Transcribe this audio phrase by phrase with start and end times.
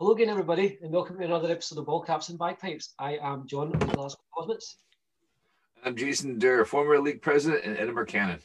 [0.00, 2.94] Hello again, everybody, and welcome to another episode of Ball Caps and Bagpipes.
[3.00, 4.76] I am John of the Glasgow Comets.
[5.84, 8.38] I'm Jason Durr, former league president in Edinburgh Cannon.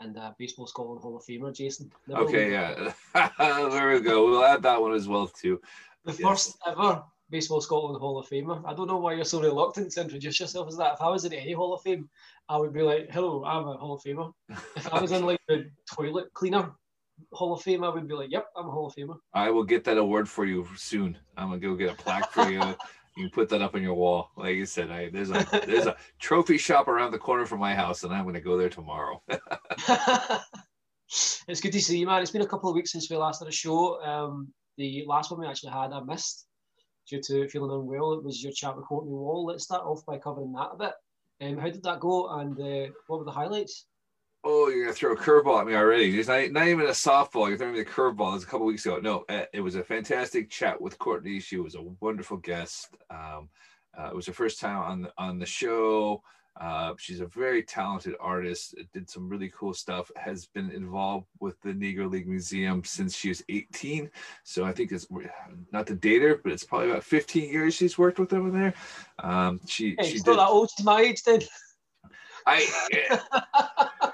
[0.00, 1.92] And uh, Baseball Scotland Hall of Famer, Jason.
[2.08, 2.92] Never okay, yeah.
[3.38, 4.26] there we go.
[4.26, 5.60] We'll add that one as well, too.
[6.04, 6.20] The yes.
[6.20, 8.64] first ever Baseball Scotland Hall of Famer.
[8.66, 10.94] I don't know why you're so reluctant to introduce yourself as that.
[10.94, 12.10] If I was in any Hall of Fame,
[12.48, 14.32] I would be like, hello, I'm a Hall of Famer.
[14.74, 16.72] If I was in like the toilet cleaner
[17.32, 19.16] Hall of Fame, I would be like, yep, I'm a Hall of Famer.
[19.34, 21.16] I will get that award for you soon.
[21.36, 22.60] I'm gonna go get a plaque for you.
[23.16, 24.30] you can put that up on your wall.
[24.36, 27.74] Like you said, I, there's a there's a trophy shop around the corner from my
[27.74, 29.22] house, and I'm gonna go there tomorrow.
[31.48, 32.22] it's good to see you, man.
[32.22, 34.00] It's been a couple of weeks since we last had a show.
[34.02, 36.46] Um, the last one we actually had, I missed
[37.08, 38.14] due to feeling unwell.
[38.14, 39.44] It was your chat with Courtney Wall.
[39.46, 40.92] Let's start off by covering that a bit.
[41.42, 43.86] Um, how did that go, and uh, what were the highlights?
[44.44, 46.18] Oh, you're gonna throw a curveball at me already.
[46.18, 47.48] It's not, not even a softball.
[47.48, 48.30] You're throwing me a curveball.
[48.30, 48.98] It was a couple weeks ago.
[48.98, 51.40] No, uh, it was a fantastic chat with Courtney.
[51.40, 52.96] She was a wonderful guest.
[53.10, 53.48] Um,
[53.98, 56.22] uh, it was her first time on the, on the show.
[56.60, 58.74] Uh, she's a very talented artist.
[58.92, 60.10] Did some really cool stuff.
[60.16, 64.10] Has been involved with the Negro League Museum since she was 18.
[64.44, 65.06] So I think it's
[65.72, 68.60] not to date her, but it's probably about 15 years she's worked with them in
[68.60, 68.74] there.
[69.18, 70.70] Um, she hey, she did, that old.
[70.76, 71.40] She's my age then.
[72.46, 74.10] I.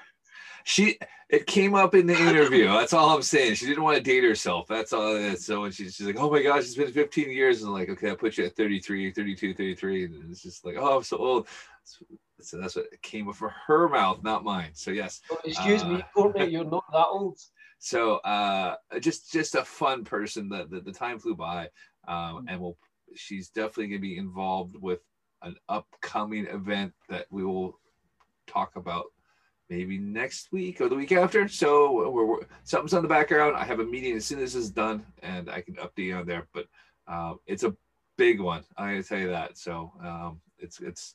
[0.69, 0.99] she
[1.31, 2.67] it came up in the interview.
[2.69, 3.55] That's all I'm saying.
[3.55, 4.67] She didn't want to date herself.
[4.69, 5.45] That's all is.
[5.45, 7.61] So when she's, she's like, oh my gosh, it's been 15 years.
[7.61, 10.05] And I'm like, okay, I put you at 33, 32, 33.
[10.05, 11.49] And it's just like, oh, I'm so old.
[12.41, 14.71] So that's what came from her mouth, not mine.
[14.75, 15.23] So yes.
[15.31, 17.39] Oh, excuse uh, me, Courtney, you're not that old.
[17.81, 20.49] So uh, just just a fun person.
[20.49, 21.69] The, the, the time flew by.
[22.09, 22.77] Um, and we'll
[23.15, 24.99] she's definitely gonna be involved with
[25.43, 27.79] an upcoming event that we will
[28.49, 29.05] talk about
[29.71, 31.49] maybe next week or the week after.
[31.49, 33.57] So we're, we're, something's on the background.
[33.57, 36.17] I have a meeting as soon as this is done, and I can update you
[36.17, 36.47] on there.
[36.53, 36.67] But
[37.07, 37.75] um, it's a
[38.17, 38.65] big one.
[38.77, 39.59] I gotta tell you that.
[39.59, 41.15] So um, it's it's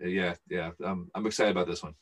[0.00, 0.70] yeah yeah.
[0.84, 1.94] I'm I'm excited about this one.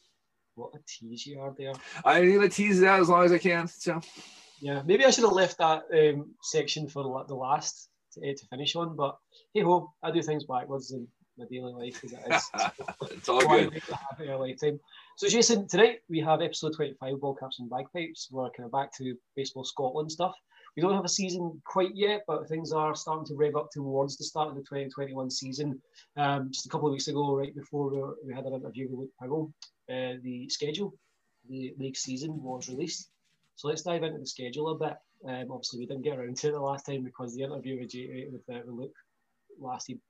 [0.54, 1.72] What a tease you are there.
[2.04, 3.66] I'm gonna tease it out as long as I can.
[3.68, 4.00] So
[4.60, 8.46] yeah, maybe I should have left that um, section for the last to, eh, to
[8.46, 8.96] finish on.
[8.96, 9.16] But
[9.52, 12.50] hey ho, I do things backwards and my daily life as it is.
[13.10, 13.82] it's all good.
[14.18, 14.80] lifetime.
[15.16, 18.28] So, Jason, tonight we have episode 25, Ball Caps and Bagpipes.
[18.30, 20.34] We're kind of back to Baseball Scotland stuff.
[20.76, 24.16] We don't have a season quite yet, but things are starting to rev up towards
[24.16, 25.80] the start of the 2021 season.
[26.16, 28.88] Um, just a couple of weeks ago, right before we, were, we had an interview
[28.88, 29.52] with Luke Powell,
[29.88, 30.94] uh, the schedule,
[31.48, 33.10] the league season was released.
[33.56, 34.96] So let's dive into the schedule a bit.
[35.26, 37.90] Um, obviously, we didn't get around to it the last time because the interview with,
[37.90, 38.96] J- with, uh, with Luke
[39.60, 40.00] lasted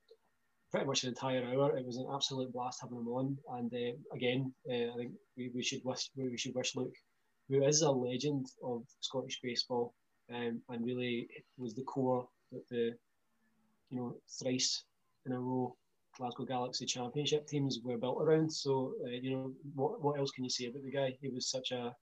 [0.75, 1.77] pretty much an entire hour.
[1.77, 3.39] It was an absolute blast having him on.
[3.53, 6.97] And uh, again, uh, I think we, we should wish we should wish Luke,
[7.49, 9.95] who is a legend of Scottish baseball,
[10.35, 12.91] um, and really was the core that the
[13.91, 14.83] you know thrice
[15.27, 15.77] in a row
[16.19, 18.53] Glasgow Galaxy Championship teams were built around.
[18.53, 21.17] So uh, you know what what else can you say about the guy?
[21.21, 21.95] He was such a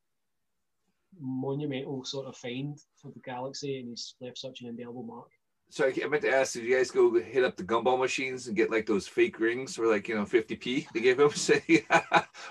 [1.21, 5.29] monumental sort of find for the Galaxy, and he's left such an indelible mark
[5.73, 8.55] so I, meant to ask, did you guys go hit up the gumball machines and
[8.55, 11.31] get like those fake rings for like you know 50p they give him?
[11.35, 11.87] Say,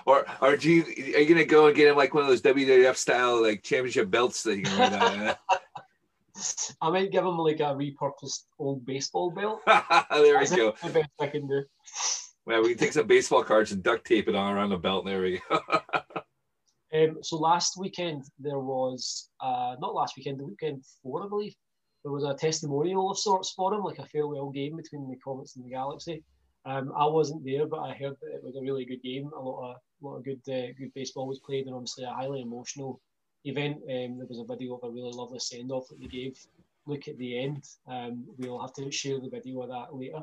[0.06, 0.82] or or do you
[1.14, 4.10] are you gonna go and get him like one of those WWF style like championship
[4.10, 5.36] belts that you can wear?
[6.80, 9.60] I might give him like a repurposed old baseball belt.
[9.66, 10.74] there we go.
[10.82, 11.62] The best I can do.
[12.44, 15.04] Well, we can take some baseball cards and duct tape it on around the belt.
[15.04, 15.60] There we go.
[16.92, 21.54] um, so last weekend there was uh, not last weekend, the weekend four, I believe
[22.02, 25.56] there was a testimonial of sorts for him, like a farewell game between the Comets
[25.56, 26.22] and the Galaxy.
[26.64, 29.30] Um, I wasn't there, but I heard that it was a really good game.
[29.36, 32.10] A lot of a lot of good uh, good baseball was played, and obviously a
[32.12, 33.00] highly emotional
[33.44, 33.78] event.
[33.82, 36.38] Um, there was a video of a really lovely send off that they gave.
[36.86, 37.64] Look at the end.
[37.88, 40.22] Um, we'll have to share the video of that later.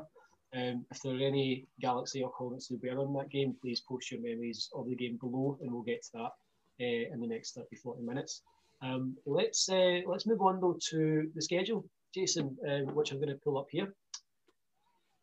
[0.54, 4.10] Um, if there are any Galaxy or Comets who were in that game, please post
[4.10, 6.32] your memories of the game below, and we'll get to that
[6.80, 8.42] uh, in the next 30, 40 minutes.
[8.82, 13.28] Um, let's uh, let's move on though to the schedule, Jason, um, which I'm going
[13.28, 13.94] to pull up here.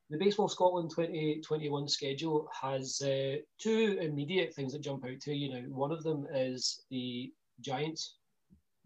[0.10, 5.54] The Baseball Scotland 2021 schedule has uh, two immediate things that jump out to you.
[5.54, 8.16] Now, one of them is the Giants.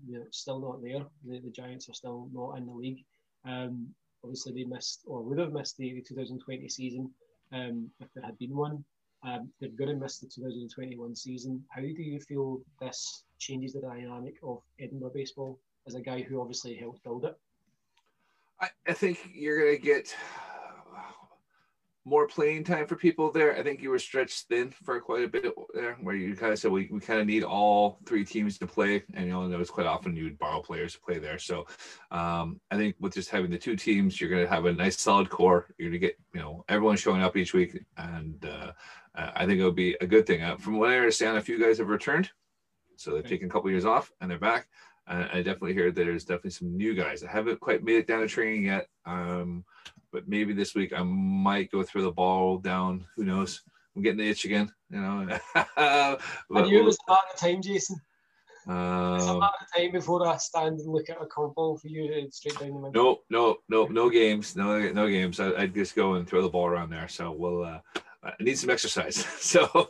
[0.08, 1.06] They're still not there.
[1.24, 3.04] The, the Giants are still not in the league.
[3.46, 3.90] Um,
[4.24, 7.12] obviously, they missed or would have missed the 2020 season
[7.52, 8.84] um, if there had been one.
[9.24, 11.64] Um, they're going to miss the 2021 season.
[11.70, 16.42] How do you feel this changes the dynamic of Edinburgh baseball as a guy who
[16.42, 17.38] obviously helped build it?
[18.60, 20.16] I, I think you're going to get
[22.04, 23.56] more playing time for people there.
[23.56, 26.58] I think you were stretched thin for quite a bit there, where you kind of
[26.58, 29.60] said we, we kind of need all three teams to play, and you know that
[29.60, 31.38] was quite often you would borrow players to play there.
[31.38, 31.68] So
[32.10, 35.00] um, I think with just having the two teams, you're going to have a nice
[35.00, 35.68] solid core.
[35.78, 38.72] You're going to get you know everyone showing up each week, and uh,
[39.16, 40.42] I think it'll be a good thing.
[40.42, 42.32] Uh, from what I understand, a few guys have returned,
[42.96, 44.68] so they've taken a couple years off and they're back.
[45.08, 47.22] I definitely hear that there's definitely some new guys.
[47.22, 48.88] I haven't quite made it down to training yet.
[49.06, 49.66] Um,
[50.12, 53.06] but maybe this week I might go throw the ball down.
[53.16, 53.62] Who knows?
[53.96, 55.40] I'm getting the itch again, you know.
[55.56, 56.18] I
[56.50, 58.00] knew it was a matter of time, Jason.
[58.68, 61.88] Um, it's a matter of time before I stand and look at a curveball for
[61.88, 62.92] you straight down the middle.
[62.94, 65.40] No, no, no, no games, no, no games.
[65.40, 67.08] I, would just go and throw the ball around there.
[67.08, 67.64] So we'll.
[67.64, 67.80] Uh,
[68.24, 69.16] I need some exercise.
[69.40, 69.66] so,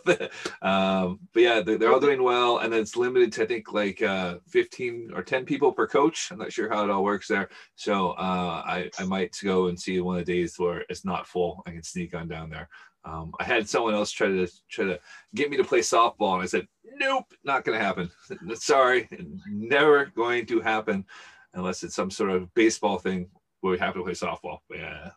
[0.61, 4.01] um, but yeah, they're all doing well, and then it's limited to I think like
[4.01, 6.29] uh, 15 or 10 people per coach.
[6.31, 7.49] I'm not sure how it all works there.
[7.75, 11.27] So uh, I I might go and see one of the days where it's not
[11.27, 11.61] full.
[11.65, 12.69] I can sneak on down there.
[13.03, 14.99] Um, I had someone else try to try to
[15.33, 18.11] get me to play softball, and I said, "Nope, not going to happen.
[18.55, 19.09] Sorry,
[19.47, 21.05] never going to happen,
[21.53, 23.29] unless it's some sort of baseball thing
[23.61, 25.09] where we have to play softball." But yeah,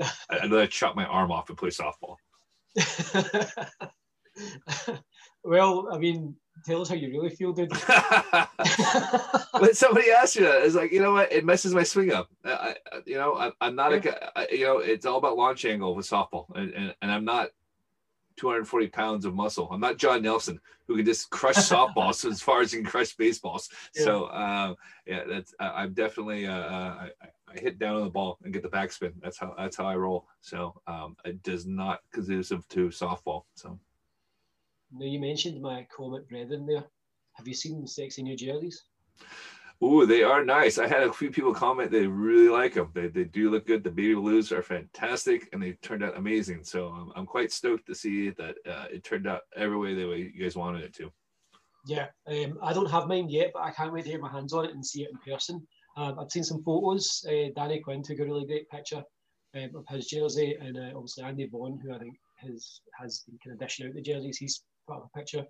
[0.00, 2.16] I'd rather chop my arm off and play softball.
[5.44, 7.72] well, I mean, tell us how you really feel, dude.
[9.58, 11.32] when somebody asks you that, it's like, you know what?
[11.32, 12.28] It messes my swing up.
[12.44, 14.14] I, I you know, I, am not yeah.
[14.34, 17.24] a, I, you know, it's all about launch angle with softball, and, and, and I'm
[17.24, 17.50] not
[18.36, 19.68] 240 pounds of muscle.
[19.70, 23.14] I'm not John Nelson who can just crush softballs as far as he can crush
[23.14, 23.68] baseballs.
[23.94, 24.04] Yeah.
[24.04, 24.76] So um,
[25.06, 28.62] yeah, that's I'm definitely uh, uh I, I hit down on the ball and get
[28.62, 29.12] the backspin.
[29.22, 30.26] That's how that's how I roll.
[30.40, 33.44] So um, it does not conducive to softball.
[33.54, 33.78] So.
[34.96, 36.84] Now you mentioned my Comet brethren there.
[37.32, 38.84] Have you seen the sexy new jerseys?
[39.80, 40.78] Oh, they are nice.
[40.78, 42.90] I had a few people comment they really like them.
[42.94, 43.84] They, they do look good.
[43.84, 46.64] The baby blues are fantastic and they turned out amazing.
[46.64, 50.06] So I'm, I'm quite stoked to see that uh, it turned out every way the
[50.06, 51.12] way you guys wanted it to.
[51.86, 54.54] Yeah, um, I don't have mine yet, but I can't wait to get my hands
[54.54, 55.66] on it and see it in person.
[55.96, 57.24] Um, I've seen some photos.
[57.28, 59.02] Uh, Danny Quinn took a really great picture
[59.54, 63.38] um, of his jersey, and uh, obviously Andy Vaughan, who I think has has been
[63.44, 65.44] kind of dishing out the jerseys, he's put up a picture.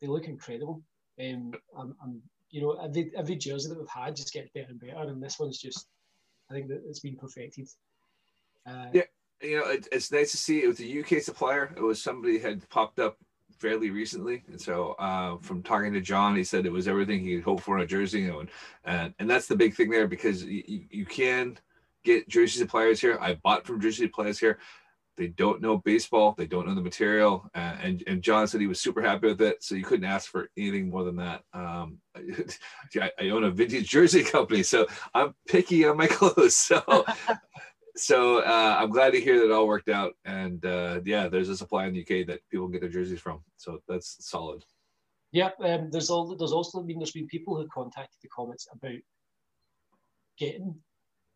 [0.00, 0.82] They look incredible.
[1.20, 4.80] Um, I'm, I'm, you know, every every jersey that we've had just gets better and
[4.80, 5.86] better, and this one's just,
[6.50, 7.68] I think that it's been perfected.
[8.66, 9.02] Uh, yeah,
[9.42, 10.62] you know, it, it's nice to see.
[10.62, 11.72] It was a UK supplier.
[11.76, 13.16] It was somebody had popped up
[13.58, 14.42] fairly recently.
[14.48, 17.60] And so uh, from talking to John, he said it was everything he could hope
[17.60, 18.20] for in a jersey.
[18.20, 18.50] You know, and,
[18.84, 21.58] and, and that's the big thing there because you, you can
[22.04, 23.18] get jersey suppliers here.
[23.20, 24.58] I bought from jersey suppliers here.
[25.18, 26.34] They don't know baseball.
[26.38, 27.50] They don't know the material.
[27.54, 29.62] Uh, and, and John said he was super happy with it.
[29.64, 31.42] So you couldn't ask for anything more than that.
[31.52, 31.98] Um,
[32.94, 36.56] I, I own a vintage jersey company, so I'm picky on my clothes.
[36.56, 37.04] So
[37.96, 40.14] so uh, I'm glad to hear that it all worked out.
[40.24, 43.20] And uh, yeah, there's a supply in the UK that people can get their jerseys
[43.20, 43.40] from.
[43.56, 44.64] So that's solid.
[45.32, 49.00] Yeah, um, there's all there's also been there's been people who contacted the Comets about
[50.38, 50.76] getting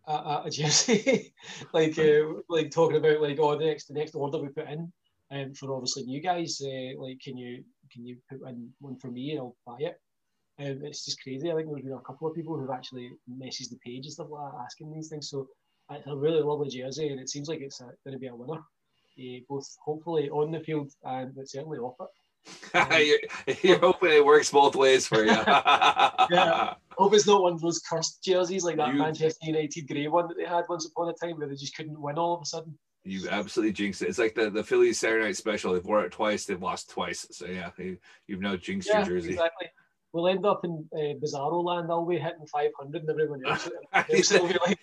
[0.06, 1.34] a, a, a jersey,
[1.72, 4.93] like uh, like talking about like oh the next the next order we put in,
[5.31, 9.08] um, for obviously new guys, uh, like can you can you put in one for
[9.08, 10.00] me and I'll buy it.
[10.58, 11.50] Um, it's just crazy.
[11.50, 14.28] I think there's been a couple of people who've actually messaged the page and stuff
[14.31, 15.31] like that, asking these things.
[15.31, 15.49] So
[15.90, 18.60] it's a really lovely jersey, and it seems like it's going to be a winner,
[18.60, 22.08] uh, both hopefully on the field and but certainly off it.
[22.75, 23.19] Um, you're,
[23.62, 25.31] you're, hoping it works both ways for you.
[26.31, 30.08] yeah, hope it's not one of those cursed jerseys like that you, Manchester United grey
[30.08, 32.43] one that they had once upon a time where they just couldn't win all of
[32.43, 32.78] a sudden.
[33.05, 34.08] You absolutely jinxed it.
[34.08, 35.72] It's like the, the Phillies Saturday night special.
[35.72, 37.26] They've wore it twice, they've lost twice.
[37.32, 37.98] So yeah, you,
[38.31, 39.31] have now jinxed yeah, your jersey.
[39.31, 39.69] Exactly
[40.12, 41.90] we'll end up in uh, Bizarro land.
[41.90, 44.78] I'll be hitting 500 and everyone else, else will be like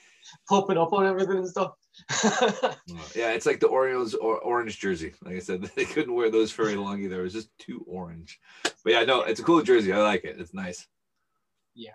[0.47, 1.73] popping up on everything and stuff.
[3.15, 5.13] yeah, it's like the Orioles or orange jersey.
[5.23, 7.19] Like I said, they couldn't wear those for very long either.
[7.19, 8.39] It was just too orange.
[8.83, 9.93] But yeah, no, it's a cool jersey.
[9.93, 10.37] I like it.
[10.39, 10.87] It's nice.
[11.75, 11.91] Yeah.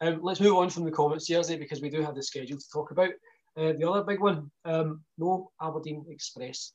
[0.00, 2.70] Um, let's move on from the Comets, jersey because we do have the schedule to
[2.72, 3.10] talk about.
[3.56, 6.72] Uh, the other big one, um, no Aberdeen Express.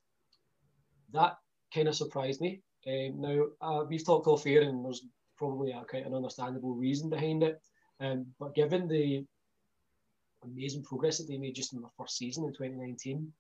[1.13, 1.36] That
[1.74, 2.62] kind of surprised me.
[2.88, 5.05] Um, now, uh, we've talked off air and there's
[5.38, 7.62] probably a, quite an understandable reason behind it.
[8.00, 9.24] Um, but given the
[10.43, 13.31] amazing progress that they made just in the first season in 2019,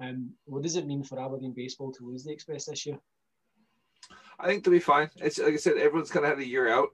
[0.00, 2.98] um, what does it mean for Aberdeen baseball to lose the Express this year?
[4.40, 5.10] I think they'll be fine.
[5.16, 6.88] It's like I said, everyone's kind of had a year out,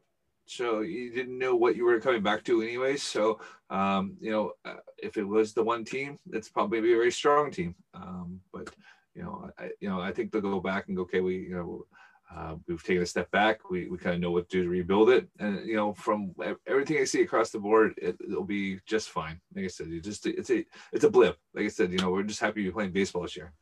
[0.47, 3.03] so you didn't know what you were coming back to, anyways.
[3.03, 6.97] So, um, you know, uh, if it was the one team, it's probably be a
[6.97, 7.75] very strong team.
[7.95, 8.71] Um, but
[9.15, 11.55] you know, I, you know, I think they'll go back and go, okay, we, you
[11.55, 11.87] know,
[12.35, 13.71] uh, we've taken a step back.
[13.71, 15.29] We, we kind of know what to do to rebuild it.
[15.39, 16.35] And, you know, from
[16.67, 19.41] everything I see across the board, it, will be just fine.
[19.55, 21.37] Like I said, you just, it's a, it's a blip.
[21.55, 23.53] Like I said, you know, we're just happy to be playing baseball this year.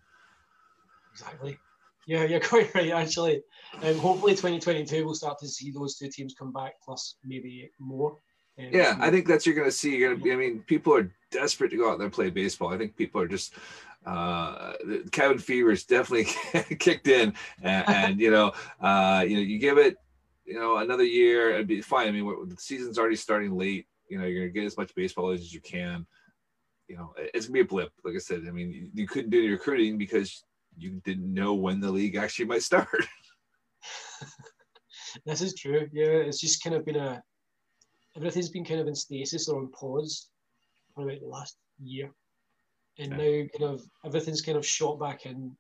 [1.13, 1.59] Exactly.
[2.07, 3.43] Yeah, you're quite right, actually.
[3.83, 8.19] Um, hopefully 2022, we'll start to see those two teams come back, plus maybe more.
[8.59, 9.97] Um, yeah, I think that's you're going to see.
[9.97, 12.31] You're going to be, I mean, people are desperate to go out there and play
[12.31, 12.73] baseball.
[12.73, 13.55] I think people are just,
[14.05, 16.27] uh, the cabin fever is definitely
[16.77, 19.97] kicked in, and, and you know, uh, you know, you give it,
[20.45, 22.09] you know, another year, it'd be fine.
[22.09, 23.87] I mean, the season's already starting late.
[24.09, 26.05] You know, you're gonna get as much baseball as you can.
[26.89, 27.93] You know, it's gonna be a blip.
[28.05, 30.45] Like I said, I mean, you, you couldn't do the recruiting because
[30.77, 32.89] you didn't know when the league actually might start.
[35.27, 35.89] this is true.
[35.93, 37.23] Yeah, it's just kind of been a
[38.17, 40.29] everything's been kind of in stasis or on pause
[40.95, 42.13] for about the last year
[42.99, 45.57] and now kind of everything's kind of shot back in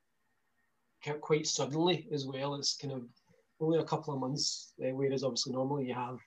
[1.20, 2.54] quite suddenly as well.
[2.54, 3.02] It's kind of
[3.60, 6.18] only a couple of months, uh, whereas obviously normally you have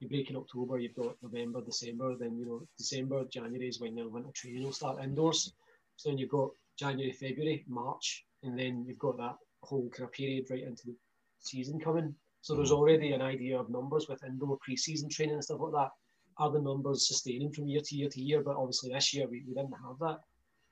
[0.00, 3.94] you break in October, you've got November, December, then you know December, January is when
[3.94, 5.52] the winter training will start indoors.
[5.96, 10.12] So then you've got January, February, March, and then you've got that whole kind of
[10.12, 10.96] period right into the
[11.40, 12.14] season coming.
[12.42, 12.78] So there's mm-hmm.
[12.78, 15.90] already an idea of numbers with indoor pre-season training and stuff like that.
[16.36, 18.42] Are the numbers sustaining from year to year to year?
[18.42, 20.18] But obviously this year we, we didn't have that.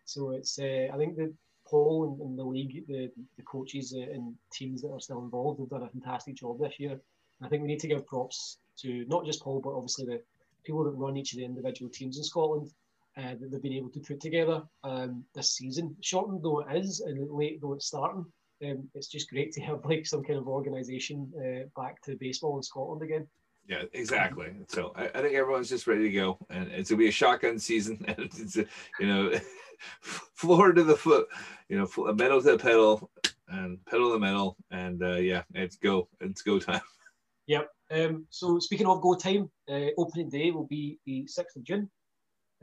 [0.05, 1.33] So it's uh, I think the
[1.67, 5.61] Paul and, and, the league, the, the coaches uh, and teams that are still involved
[5.61, 6.93] have done a fantastic job this year.
[6.93, 10.21] And I think we need to give props to not just Paul, but obviously the
[10.65, 12.71] people that run each of the individual teams in Scotland
[13.17, 15.97] uh, that they've been able to put together um, this season.
[16.01, 18.25] Shortened though it is and late though it's starting,
[18.65, 22.57] um, it's just great to have like some kind of organisation uh, back to baseball
[22.57, 23.27] in Scotland again.
[23.69, 24.49] Yeah, exactly.
[24.69, 27.61] So I, I, think everyone's just ready to go, and it's gonna be a shotgun
[27.61, 28.65] season, and it's a,
[28.99, 29.33] you know.
[30.35, 31.27] floor to the foot,
[31.69, 33.11] you know, metal to the pedal
[33.49, 34.57] and pedal to the metal.
[34.71, 36.09] And uh, yeah, it's go.
[36.21, 36.83] It's go time.
[37.47, 37.69] Yep.
[37.91, 41.91] Um, so speaking of go time, uh, opening day will be the 6th of June,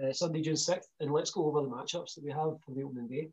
[0.03, 0.86] uh, Sunday, June 6th.
[1.00, 3.29] And let's go over the matchups that we have for the opening day.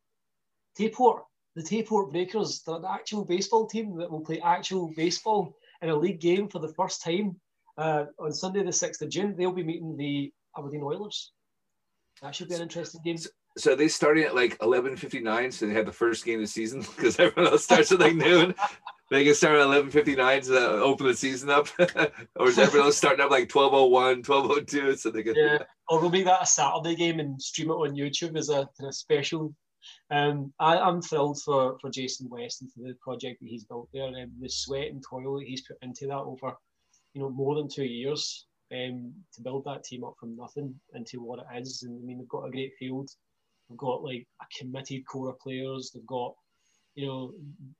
[0.79, 1.21] Tayport,
[1.55, 5.97] the Tayport Breakers, the, the actual baseball team that will play actual baseball in a
[5.97, 7.37] league game for the first time
[7.79, 9.35] uh, on Sunday, the 6th of June.
[9.37, 11.33] They'll be meeting the Aberdeen Oilers.
[12.23, 13.19] That should be an interesting game
[13.59, 16.81] so they starting at like 11:59, so they had the first game of the season
[16.97, 18.55] because everyone else starts at like noon.
[19.11, 21.69] They can start at 11:59 to open the season up,
[22.37, 25.35] or is everyone else starting up like 12:01, 12:02, so they can.
[25.37, 25.59] Yeah,
[25.89, 28.93] or we'll make that a Saturday game and stream it on YouTube as a, a
[28.93, 29.55] special.
[30.11, 33.89] Um, I, am thrilled for for Jason West and for the project that he's built
[33.93, 36.57] there, and the sweat and toil that he's put into that over,
[37.15, 38.47] you know, more than two years.
[38.73, 42.19] Um, to build that team up from nothing into what it is, and I mean
[42.19, 43.09] they've got a great field
[43.69, 45.91] They've got like a committed core of players.
[45.91, 46.35] They've got,
[46.95, 47.33] you know,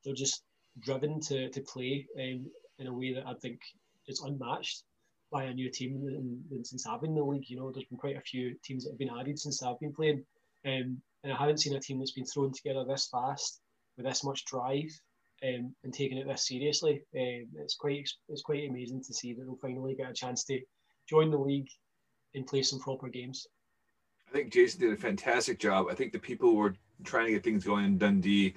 [0.05, 0.43] they're just
[0.81, 2.47] driven to, to play um,
[2.79, 3.61] in a way that I think
[4.07, 4.83] is unmatched
[5.31, 6.07] by a new team
[6.51, 7.49] in, since I've been in the league.
[7.49, 9.93] You know, there's been quite a few teams that have been added since I've been
[9.93, 10.25] playing,
[10.67, 13.61] um, and I haven't seen a team that's been thrown together this fast
[13.97, 14.91] with this much drive
[15.43, 17.03] um, and taking it this seriously.
[17.17, 20.61] Um, it's quite it's quite amazing to see that they'll finally get a chance to
[21.09, 21.69] join the league
[22.35, 23.47] and play some proper games.
[24.29, 25.87] I think Jason did a fantastic job.
[25.91, 28.55] I think the people who were trying to get things going in Dundee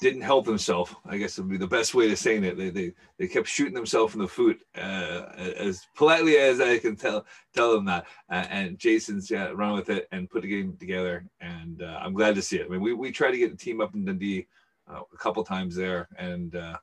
[0.00, 0.94] didn't help themselves.
[1.04, 2.56] I guess would be the best way to saying it.
[2.56, 6.96] They they, they kept shooting themselves in the foot uh, as politely as I can
[6.96, 8.06] tell tell them that.
[8.30, 11.26] Uh, and Jason's yeah, run with it and put the game together.
[11.40, 12.66] And uh, I'm glad to see it.
[12.66, 14.46] I mean, we we tried to get the team up in Dundee
[14.90, 16.76] uh, a couple times there, and uh,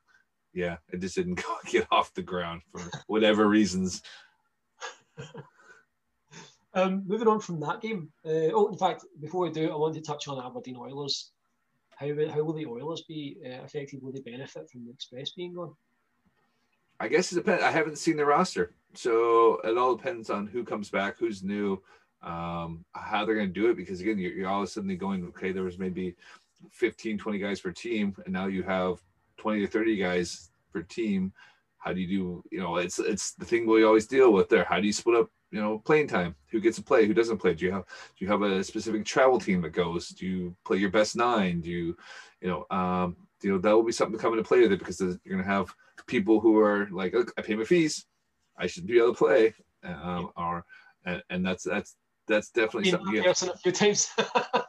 [0.54, 4.02] yeah, it just didn't go, get off the ground for whatever reasons.
[6.76, 8.10] Um, moving on from that game.
[8.26, 11.33] Uh, oh, in fact, before we do, I want to touch on Aberdeen Oilers.
[12.04, 14.02] How, how will the Oilers be uh, affected?
[14.02, 15.74] Will they benefit from the Express being gone?
[17.00, 17.64] I guess it depends.
[17.64, 21.82] I haven't seen the roster, so it all depends on who comes back, who's new,
[22.22, 23.78] um, how they're going to do it.
[23.78, 26.16] Because again, you're, you're all of a sudden going, okay, there was maybe
[26.72, 29.02] 15, 20 guys per team, and now you have
[29.38, 31.34] 20 to 30 guys per team.
[31.78, 32.44] How do you do?
[32.52, 34.64] You know, it's it's the thing we always deal with there.
[34.64, 36.36] How do you split up you know playing time.
[36.50, 37.06] Who gets to play?
[37.06, 37.54] Who doesn't play?
[37.54, 40.10] Do you have do you have a specific travel team that goes?
[40.10, 41.62] Do you play your best nine?
[41.62, 41.96] Do you
[42.42, 44.80] you know um you know that will be something to come into play with it
[44.80, 45.72] because you're going to have
[46.08, 48.06] people who are like i pay my fees.
[48.58, 50.66] I should be able to play um or
[51.06, 51.96] and, and that's that's
[52.28, 53.30] that's definitely something yeah.
[53.30, 54.10] a few times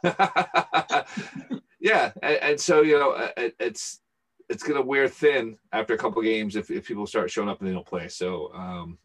[1.79, 4.01] yeah and, and, so you know it, it's
[4.49, 7.59] it's going to wear thin after a couple games if, if people start showing up
[7.59, 8.07] and they don't play.
[8.07, 8.99] So um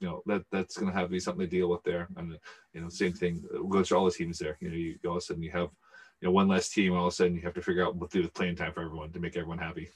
[0.00, 2.08] you know that that's going to have to be something to deal with there.
[2.16, 2.36] And
[2.72, 4.56] you know, same thing goes to all the teams there.
[4.60, 5.70] You know, you all of a sudden you have
[6.20, 7.96] you know one less team, and all of a sudden you have to figure out
[7.96, 9.88] what to do with playing time for everyone to make everyone happy.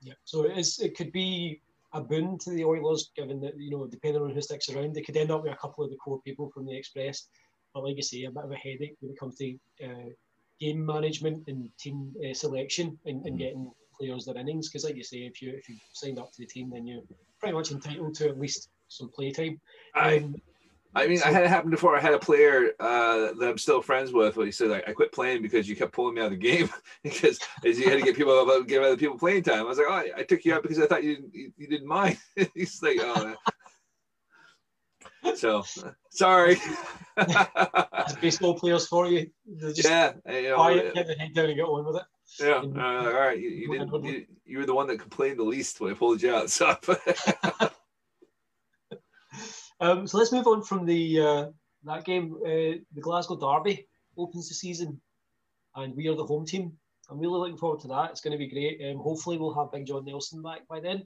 [0.00, 0.78] Yeah, so it is.
[0.80, 1.60] It could be
[1.92, 5.02] a boon to the Oilers, given that you know, depending on who sticks around, they
[5.02, 7.28] could end up with a couple of the core people from the Express.
[7.74, 10.10] But like I say, a bit of a headache when it comes to uh,
[10.60, 13.36] game management and team uh, selection and, and, mm-hmm.
[13.36, 14.68] getting players their innings.
[14.68, 17.02] Because like you say, if you if you signed up to the team, then you're
[17.40, 19.60] pretty much entitled to at least some playtime.
[19.94, 20.36] Um,
[20.94, 21.96] I mean, so, I had it happen before.
[21.96, 24.36] I had a player uh, that I'm still friends with.
[24.36, 26.36] Where he said, like, "I quit playing because you kept pulling me out of the
[26.36, 26.68] game
[27.02, 29.86] because as you had to get people give other people playing time." I was like,
[29.88, 32.18] "Oh, I, I took you out because I thought you didn't, you, you didn't mind."
[32.54, 33.34] He's like, "Oh."
[35.34, 35.64] so
[36.10, 36.58] sorry.
[38.20, 39.30] baseball players for you.
[39.58, 42.02] Just yeah, you know, quiet, get the head down and get on with it.
[42.40, 43.38] Yeah, uh, all right.
[43.38, 44.04] You, you didn't.
[44.04, 46.50] You, you, were the one that complained the least when I pulled you out.
[46.50, 46.76] So.
[49.82, 51.46] Um, so let's move on from the uh,
[51.82, 52.36] that game.
[52.46, 55.00] Uh, the Glasgow Derby opens the season,
[55.74, 56.72] and we are the home team.
[57.10, 58.10] I'm really looking forward to that.
[58.10, 58.80] It's going to be great.
[58.88, 61.02] Um, hopefully, we'll have Big John Nelson back by then.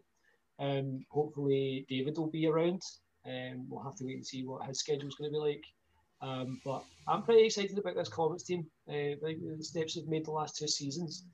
[0.59, 2.83] Um, hopefully, David will be around.
[3.25, 5.65] Um, we'll have to wait and see what his schedule is going to be like.
[6.21, 8.67] Um, but I'm pretty excited about this Comets team.
[8.87, 11.25] Uh, the steps they've made the last two seasons,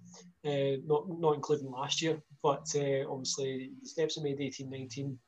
[0.46, 5.18] uh, not not including last year, but uh, obviously the steps they made 18, 19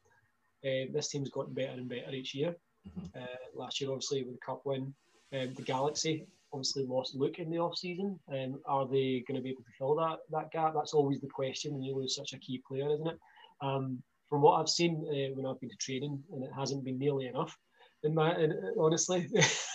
[0.64, 2.54] uh, this team's gotten better and better each year.
[2.88, 3.23] Mm-hmm.
[3.23, 4.94] Uh, last year, obviously, with the cup win,
[5.33, 8.18] um, the Galaxy obviously lost Luke in the off season.
[8.33, 10.73] Um, are they going to be able to fill that that gap?
[10.75, 13.18] That's always the question when you lose such a key player, isn't it?
[13.61, 16.99] Um, from what I've seen uh, when I've been to training, and it hasn't been
[16.99, 17.56] nearly enough.
[18.04, 19.28] In my, in, honestly,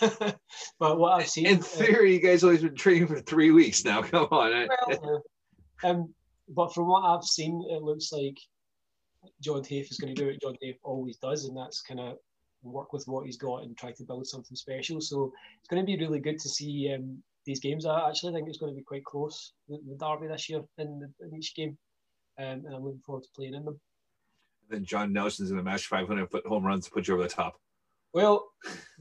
[0.78, 1.46] but what I've seen.
[1.46, 4.02] In uh, theory, uh, you guys always been training for three weeks now.
[4.10, 4.68] Come on.
[4.88, 5.22] Well,
[5.82, 6.14] um,
[6.48, 8.38] but from what I've seen, it looks like
[9.40, 12.16] John Tafe is going to do what John Tafe always does, and that's kind of
[12.62, 15.00] work with what he's got and try to build something special.
[15.00, 17.86] So it's going to be really good to see um, these games.
[17.86, 21.12] I actually think it's going to be quite close, the, the Derby this year in,
[21.20, 21.76] in each game,
[22.38, 23.80] um, and I'm looking forward to playing in them.
[24.68, 27.22] And then John Nelson's in a match 500 foot home runs to put you over
[27.22, 27.56] the top.
[28.12, 28.50] Well,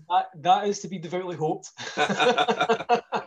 [0.10, 1.70] that, that is to be devoutly hoped.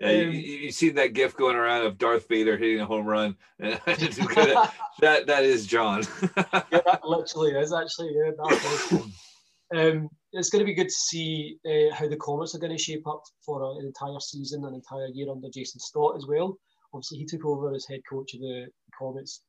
[0.00, 3.36] Yeah, you, you see that gif going around of Darth Vader hitting a home run.
[3.58, 6.04] that that is John.
[6.36, 9.00] yeah, that literally is actually yeah.
[9.74, 12.82] um, it's going to be good to see uh, how the Comets are going to
[12.82, 16.56] shape up for an entire season, an entire year under Jason Stott as well.
[16.94, 19.42] Obviously, he took over as head coach of the Comets,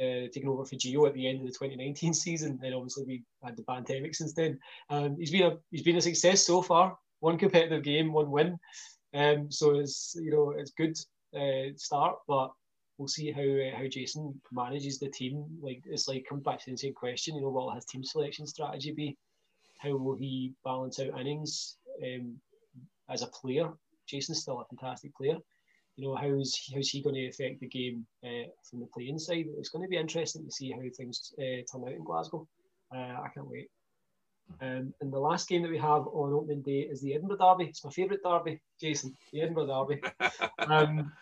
[0.00, 2.58] uh, taking over for Gio at the end of the 2019 season.
[2.60, 4.58] Then obviously we had the pandemic since then.
[4.90, 6.98] Um, he's been a he's been a success so far.
[7.20, 8.58] One competitive game, one win.
[9.16, 10.96] Um, so it's you know it's good
[11.34, 12.50] uh, start, but
[12.98, 15.44] we'll see how uh, how Jason manages the team.
[15.60, 17.34] Like it's like come back to the same question.
[17.34, 19.16] You know, what will his team selection strategy be?
[19.78, 22.36] How will he balance out innings um,
[23.08, 23.70] as a player?
[24.06, 25.38] Jason's still a fantastic player.
[25.96, 29.46] You know, how's how's he going to affect the game uh, from the playing side?
[29.58, 32.46] It's going to be interesting to see how things uh, turn out in Glasgow.
[32.94, 33.70] Uh, I can't wait.
[34.60, 37.64] Um, and the last game that we have on opening day is the Edinburgh Derby.
[37.68, 40.00] It's my favourite derby, Jason, the Edinburgh Derby.
[40.66, 41.12] um,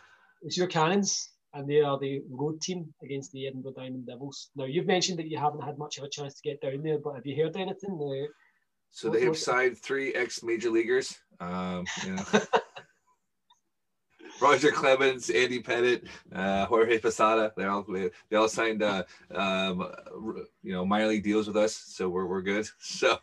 [0.43, 4.51] it's your Cannons, and they are the road team against the Edinburgh Diamond Devils.
[4.55, 6.99] Now, you've mentioned that you haven't had much of a chance to get down there,
[6.99, 7.99] but have you heard anything?
[8.01, 8.29] Uh,
[8.91, 11.17] so they have signed three ex major leaguers.
[11.41, 12.41] Um, you know.
[14.45, 17.51] Roger Clemens, Andy Pettitte, uh, Jorge Posada.
[17.57, 17.83] They all
[18.29, 19.05] they all signed uh,
[19.35, 19.91] um,
[20.63, 22.67] you know minor league deals with us, so we're, we're good.
[22.79, 23.19] So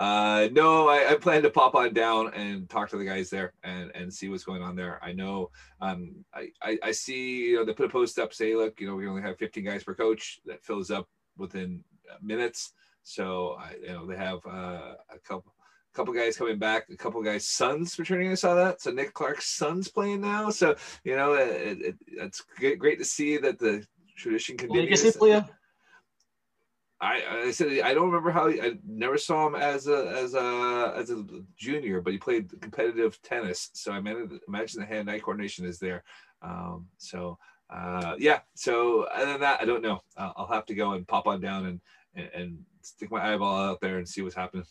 [0.00, 3.52] uh, no, I, I, plan to pop on down and talk to the guys there
[3.62, 4.98] and, and see what's going on there.
[5.02, 5.50] I know
[5.82, 8.86] um, I, I, I see you know they put a post up say look you
[8.86, 11.84] know we only have 15 guys per coach that fills up within
[12.22, 12.72] minutes.
[13.02, 15.52] So I, you know they have uh, a couple
[15.92, 18.30] a couple guys coming back, a couple guys' sons returning.
[18.30, 18.80] I saw that.
[18.80, 20.50] So Nick Clark's son's playing now.
[20.50, 23.84] So you know, it, it, it's great, great to see that the
[24.16, 25.02] tradition continues.
[25.02, 25.48] Legacy player.
[27.02, 30.92] I, I said I don't remember how I never saw him as a as a
[30.96, 31.24] as a
[31.56, 33.70] junior, but he played competitive tennis.
[33.72, 36.04] So I imagine, imagine the hand-eye coordination is there.
[36.42, 37.38] Um, so
[37.70, 38.40] uh, yeah.
[38.54, 40.02] So other than that, I don't know.
[40.16, 41.80] I'll, I'll have to go and pop on down and,
[42.14, 44.64] and, and stick my eyeball out there and see what's happening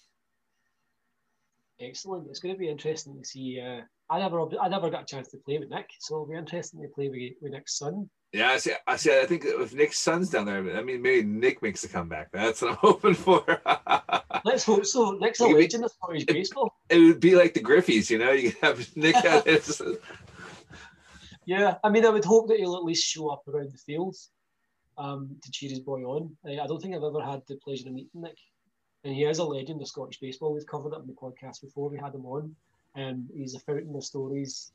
[1.80, 2.28] excellent.
[2.30, 3.62] It's going to be interesting to see.
[3.62, 6.36] Uh, I never, I never got a chance to play with Nick, so it'll be
[6.36, 8.10] interesting to play with, with Nick's son.
[8.32, 8.74] Yeah, I see.
[8.86, 9.20] I see.
[9.20, 12.32] I think if Nick's son's down there, I mean, maybe Nick makes a comeback.
[12.32, 13.44] That's what I'm hoping for.
[14.46, 15.12] Let's hope so.
[15.12, 16.74] Nick's a legend as far as baseball.
[16.90, 18.32] It would be like the Griffeys, you know.
[18.32, 19.60] You have Nick out there.
[21.46, 24.30] yeah, I mean, I would hope that he'll at least show up around the fields
[24.98, 26.36] um, to cheer his boy on.
[26.46, 28.38] I don't think I've ever had the pleasure of meeting Nick
[29.04, 30.54] and he is a legend of Scottish baseball.
[30.54, 31.90] We've covered it on the podcast before.
[31.90, 32.56] We had him on.
[32.96, 34.72] Um, he's a fountain of stories.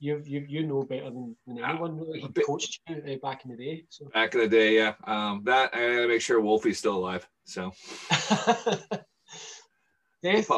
[0.00, 1.98] you you you know better than, than anyone.
[1.98, 2.20] Really.
[2.20, 3.84] He coached you uh, back in the day.
[3.88, 4.94] So back in the day, yeah.
[5.04, 7.28] Um, that I gotta make sure Wolfie's still alive.
[7.44, 7.72] So
[10.22, 10.50] death,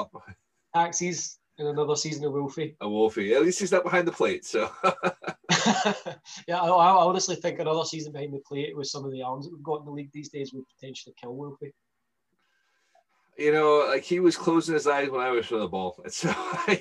[0.74, 2.76] taxis, and another season of Wolfie.
[2.80, 3.34] A Wolfie.
[3.34, 4.44] At least he's not behind the plate.
[4.44, 4.70] So
[6.48, 9.44] yeah, I, I, honestly think another season behind the plate with some of the arms
[9.44, 11.72] that we've got in the league these days would potentially kill Wolfie.
[13.38, 16.02] You know, like he was closing his eyes when I was for the ball.
[16.10, 16.28] So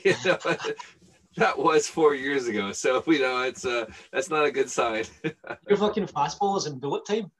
[0.03, 0.37] you know,
[1.37, 2.71] that was four years ago.
[2.71, 5.05] So you know, it's uh that's not a good sign.
[5.67, 7.31] You're fucking fastballs in bullet time.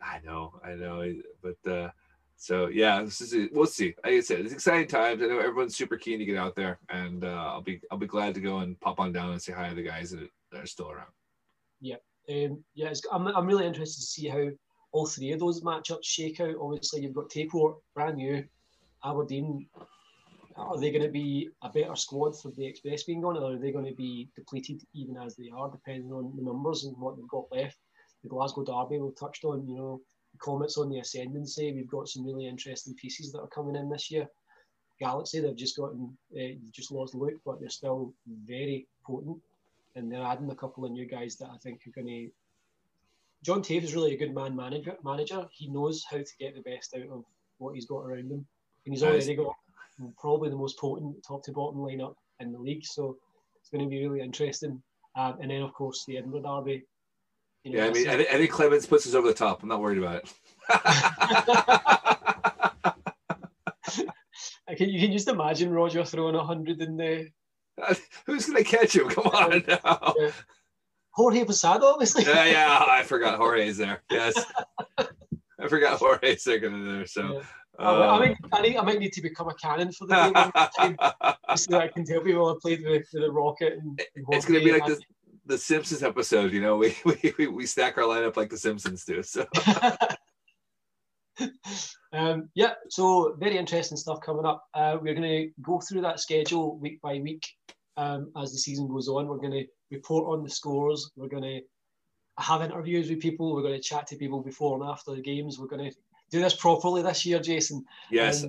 [0.00, 1.90] I know, I know, but uh
[2.36, 3.94] so yeah, this is we'll see.
[4.04, 5.22] Like I said, it's exciting times.
[5.22, 8.06] I know everyone's super keen to get out there, and uh, I'll be I'll be
[8.06, 10.62] glad to go and pop on down and say hi to the guys that, that
[10.62, 11.10] are still around.
[11.80, 11.96] Yeah,
[12.28, 14.48] um, yeah, I'm I'm really interested to see how
[14.92, 16.56] all three of those matchups shake out.
[16.60, 18.44] Obviously, you've got Tayport, brand new,
[19.04, 19.68] Aberdeen
[20.56, 23.58] are they going to be a better squad for the Express being gone, or are
[23.58, 27.16] they going to be depleted even as they are, depending on the numbers and what
[27.16, 27.76] they've got left?
[28.22, 30.00] The Glasgow Derby we've touched on, you know,
[30.32, 31.72] the Comets on the ascendancy.
[31.72, 34.26] We've got some really interesting pieces that are coming in this year.
[34.98, 38.14] Galaxy, they've just gotten, uh, just lost Luke, but they're still
[38.46, 39.38] very potent,
[39.94, 42.30] and they're adding a couple of new guys that I think are going to.
[43.46, 44.96] John Taffe is really a good man manager.
[45.04, 47.24] Manager, he knows how to get the best out of
[47.58, 48.44] what he's got around him,
[48.84, 49.54] and he's already got
[50.18, 52.84] probably the most potent top to bottom lineup in the league.
[52.84, 53.16] So
[53.60, 54.82] it's going to be really interesting.
[55.14, 56.84] Um, and then, of course, the Edinburgh Derby.
[57.62, 59.62] You know, yeah, I mean, any, any Clemens puts us over the top.
[59.62, 60.34] I'm not worried about it.
[64.68, 67.28] I can, you can just imagine Roger throwing a hundred in there.
[68.26, 69.08] Who's going to catch him?
[69.08, 70.14] Come on now.
[70.18, 70.30] Yeah.
[71.16, 72.24] Jorge Posada, obviously.
[72.24, 72.84] yeah, yeah.
[72.88, 74.02] I forgot Jorge's there.
[74.10, 74.34] Yes.
[74.98, 76.60] I forgot Jorge's there.
[76.60, 77.06] there.
[77.06, 77.40] So, yeah.
[77.78, 80.14] Uh, I, might, I, need, I might need to become a cannon for the
[80.78, 80.96] game
[81.56, 83.74] so that I can tell people I played with, with the Rocket.
[83.74, 85.00] And, and it's going to be like the,
[85.46, 89.22] the Simpsons episode, you know, we, we, we stack our lineup like the Simpsons do.
[89.22, 89.46] So.
[92.12, 94.64] um, yeah, so very interesting stuff coming up.
[94.74, 97.46] Uh, we're going to go through that schedule week by week
[97.96, 99.26] um, as the season goes on.
[99.26, 101.10] We're going to report on the scores.
[101.16, 101.60] We're going to
[102.38, 103.54] have interviews with people.
[103.54, 105.58] We're going to chat to people before and after the games.
[105.58, 105.96] We're going to
[106.30, 107.84] do this properly this year, Jason.
[108.10, 108.44] Yes.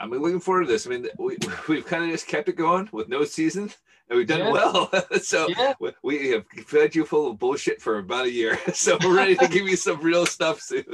[0.00, 0.86] I'm looking forward to this.
[0.86, 1.36] I mean, we,
[1.68, 3.70] we've kind of just kept it going with no season,
[4.08, 4.52] and we've done yeah.
[4.52, 4.90] well.
[5.22, 5.74] so yeah.
[6.02, 8.58] we have fed you full of bullshit for about a year.
[8.74, 10.84] So we're ready to give you some real stuff soon.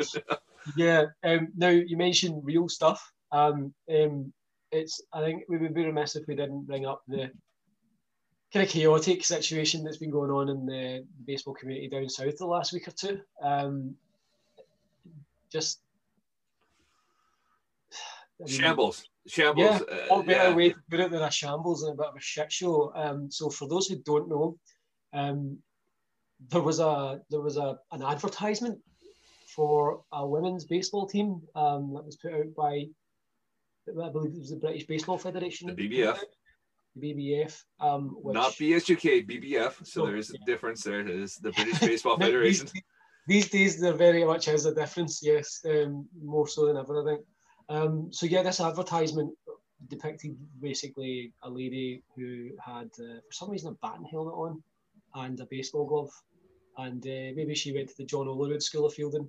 [0.77, 1.05] yeah.
[1.23, 3.12] Um, now you mentioned real stuff.
[3.31, 4.33] Um, um,
[4.73, 7.31] it's I think we would be remiss if we didn't bring up the
[8.54, 12.46] kind of chaotic situation that's been going on in the baseball community down south the
[12.46, 13.20] last week or two.
[13.42, 13.96] Um,
[15.50, 15.80] just
[18.46, 19.08] shambles.
[19.26, 19.82] Shambles.
[19.88, 20.54] Yeah, uh, what better yeah.
[20.54, 22.92] way to put it than a shambles and a bit of a shit show.
[22.94, 24.56] Um, so for those who don't know,
[25.12, 25.58] um,
[26.50, 28.78] there was a there was a an advertisement
[29.48, 32.86] for a women's baseball team um, that was put out by
[33.88, 35.74] I believe it was the British Baseball Federation.
[35.74, 36.18] The BBF.
[37.00, 37.62] BBF.
[37.80, 39.87] Um, which, Not BSUK, BBF.
[39.87, 40.44] So oh, there is a yeah.
[40.46, 41.00] difference there.
[41.00, 42.68] It is the British Baseball Federation.
[42.72, 42.83] these,
[43.26, 47.14] these, days, there very much is a difference, yes, um, more so than ever, I
[47.14, 47.26] think.
[47.68, 49.33] Um, so yeah, this advertisement
[49.88, 54.62] depicted basically a lady who had, uh, for some reason, a batting helmet on
[55.14, 56.11] and a baseball glove,
[56.78, 59.28] and uh, maybe she went to the John Olerud School of Fielding,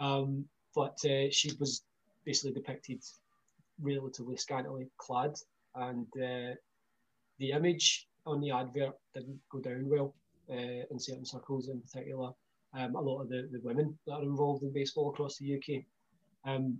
[0.00, 1.82] um, but uh, she was
[2.24, 3.02] basically depicted
[3.80, 5.34] relatively scantily clad,
[5.74, 6.54] and uh,
[7.38, 10.14] the image on the advert didn't go down well
[10.50, 12.30] uh, in certain circles, in particular.
[12.74, 15.84] Um, a lot of the, the women that are involved in baseball across the UK.
[16.44, 16.78] Um,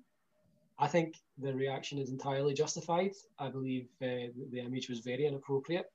[0.78, 3.12] I think the reaction is entirely justified.
[3.38, 5.86] I believe uh, the image was very inappropriate.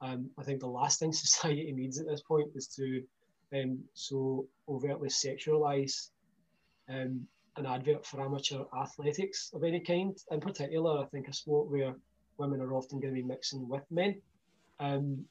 [0.00, 3.02] Um, I think the last thing society needs at this point is to
[3.54, 6.10] um, so overtly sexualize
[6.88, 10.16] um, an advert for amateur athletics of any kind.
[10.30, 11.94] In particular, I think a sport where
[12.40, 14.20] women are often going to be mixing with men.
[14.80, 15.24] Um,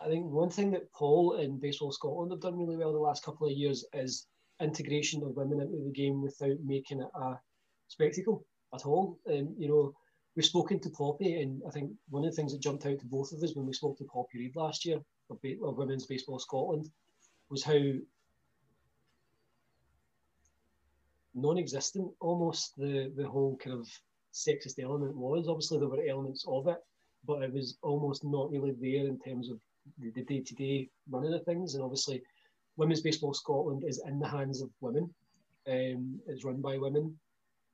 [0.00, 3.24] I think one thing that Paul and Baseball Scotland have done really well the last
[3.24, 4.26] couple of years is
[4.60, 7.34] integration of women into the game without making it a
[7.88, 9.18] spectacle at all.
[9.26, 9.94] And you know,
[10.34, 13.06] we've spoken to Poppy, and I think one of the things that jumped out to
[13.06, 14.98] both of us when we spoke to Poppy Reid last year
[15.30, 16.90] of, of Women's Baseball Scotland
[17.50, 17.80] was how
[21.34, 23.88] non-existent almost the the whole kind of
[24.32, 25.48] sexist element was.
[25.48, 26.78] Obviously, there were elements of it,
[27.26, 29.58] but it was almost not really there in terms of
[29.98, 31.74] the day-to-day running of things.
[31.74, 32.22] And obviously,
[32.76, 35.12] Women's Baseball Scotland is in the hands of women.
[35.68, 37.16] Um, it's run by women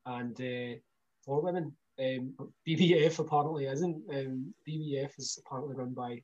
[0.07, 0.79] and uh,
[1.25, 1.73] for women.
[1.99, 2.35] Um,
[2.67, 4.03] BBF apparently isn't.
[4.11, 6.23] Um, BBF is apparently run by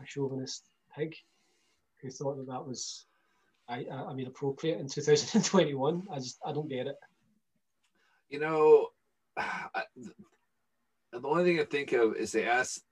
[0.00, 1.14] a chauvinist pig
[2.00, 3.06] who thought that that was,
[3.68, 6.02] I, I mean, appropriate in 2021.
[6.10, 6.96] I just, I don't get it.
[8.28, 8.88] You know,
[11.12, 12.82] the only thing I think of is they asked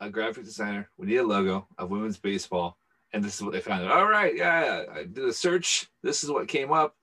[0.00, 2.76] a graphic designer, we need a logo of women's baseball.
[3.12, 3.88] And this is what they found.
[3.88, 5.88] All right, yeah, I did a search.
[6.02, 6.94] This is what came up.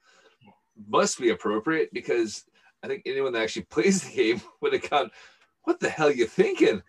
[0.87, 2.43] Must be appropriate because
[2.83, 5.11] I think anyone that actually plays the game would have gone,
[5.63, 6.81] what the hell are you thinking?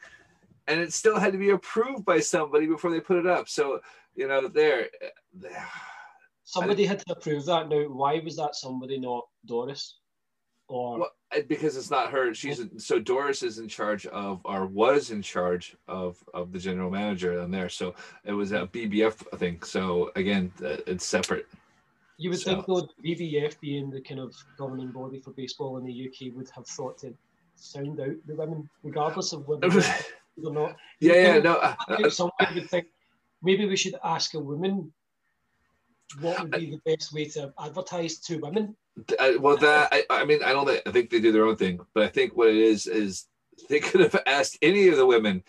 [0.67, 3.49] And it still had to be approved by somebody before they put it up.
[3.49, 3.81] So,
[4.15, 4.89] you know, there.
[5.43, 5.49] Uh,
[6.45, 7.69] somebody had to approve that.
[7.69, 9.99] Now, why was that somebody, not Doris?
[10.75, 11.11] Or well,
[11.47, 12.35] because it's not her.
[12.35, 16.91] She's so Doris is in charge of, or was in charge of, of the general
[16.91, 17.69] manager on there.
[17.69, 19.63] So it was a BBF thing.
[19.63, 21.47] So again, it's separate.
[22.17, 22.51] You would so.
[22.51, 26.51] think though, BBF being the kind of governing body for baseball in the UK would
[26.51, 27.15] have thought to
[27.55, 29.69] sound out the women, regardless of whether
[30.45, 30.75] or not.
[30.99, 31.55] Yeah, yeah, no.
[31.55, 32.87] Uh, uh, somebody would think
[33.45, 34.93] maybe we should ask a woman
[36.19, 38.75] what would be the best way to advertise to women.
[39.19, 40.67] Uh, well, that I, I mean, I don't.
[40.67, 43.27] think, I think they do their own thing, but I think what it is is
[43.69, 45.43] they could have asked any of the women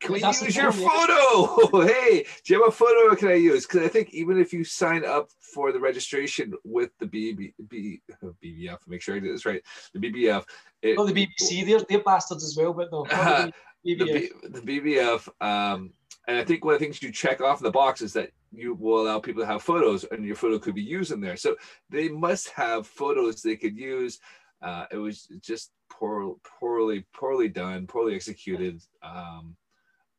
[0.00, 1.86] can we use your photo?
[1.86, 3.66] hey, do you have a photo can I use?
[3.66, 8.02] Because I think even if you sign up for the registration with the BB, B,
[8.22, 9.62] BBF, make sure I get this right,
[9.94, 10.44] the BBF.
[10.82, 13.06] It, oh, the BBC, they're, they're bastards as well, but no.
[13.10, 13.50] Uh,
[13.84, 14.30] the, BBF.
[14.42, 15.92] the, the BBF, um,
[16.26, 18.74] and I think one of the things you check off the box is that you
[18.74, 21.36] will allow people to have photos and your photo could be used in there.
[21.36, 21.56] So
[21.90, 24.18] they must have photos they could use.
[24.62, 28.82] Uh, it was just poor, poorly, poorly done, poorly executed.
[29.02, 29.56] Um,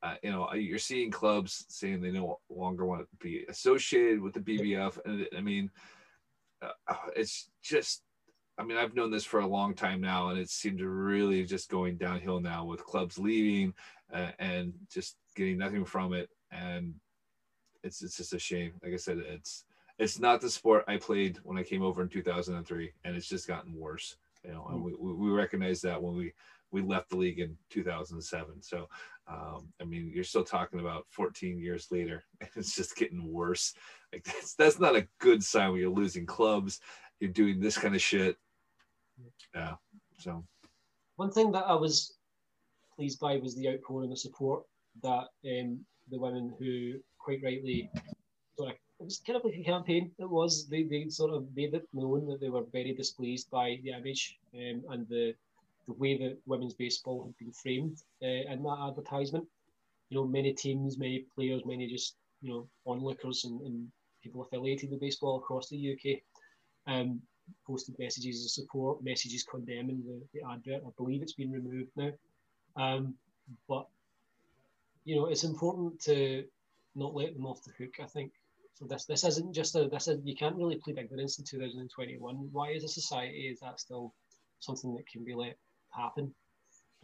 [0.03, 4.33] uh, you know, you're seeing clubs saying they no longer want to be associated with
[4.33, 5.71] the BBF, and I mean,
[6.61, 8.03] uh, it's just.
[8.59, 11.45] I mean, I've known this for a long time now, and it seemed to really
[11.45, 13.71] just going downhill now with clubs leaving
[14.11, 16.93] uh, and just getting nothing from it, and
[17.83, 18.73] it's it's just a shame.
[18.83, 19.63] Like I said, it's
[19.99, 23.47] it's not the sport I played when I came over in 2003, and it's just
[23.47, 24.17] gotten worse.
[24.43, 26.33] You know, and we, we recognize that when we
[26.71, 28.61] we left the league in 2007.
[28.61, 28.89] So,
[29.27, 33.73] um, I mean, you're still talking about 14 years later, and it's just getting worse.
[34.11, 36.81] Like that's that's not a good sign when you're losing clubs.
[37.19, 38.37] You're doing this kind of shit.
[39.55, 39.75] Yeah.
[40.19, 40.43] So,
[41.15, 42.17] one thing that I was
[42.95, 44.63] pleased by was the outpouring of support
[45.03, 45.79] that um,
[46.09, 47.89] the women who quite rightly
[48.57, 50.11] sort of it was kind of like a campaign.
[50.17, 53.79] It was they, they sort of made it known that they were very displeased by
[53.83, 55.35] the image um, and the
[55.87, 59.45] the way that women's baseball had been framed uh, in that advertisement.
[60.09, 63.87] You know, many teams, many players, many just you know onlookers and, and
[64.23, 66.19] people affiliated with baseball across the UK
[66.87, 67.21] um,
[67.65, 70.83] posted messages of support, messages condemning the, the advert.
[70.85, 72.11] I believe it's been removed now,
[72.75, 73.13] um,
[73.67, 73.87] but
[75.07, 76.43] you know it's important to
[76.93, 77.95] not let them off the hook.
[78.03, 78.33] I think
[78.73, 78.85] so.
[78.85, 82.49] This this isn't just a this is you can't really plead ignorance in 2021.
[82.51, 84.13] Why as a society is that still
[84.59, 85.55] something that can be let
[85.91, 86.35] happen.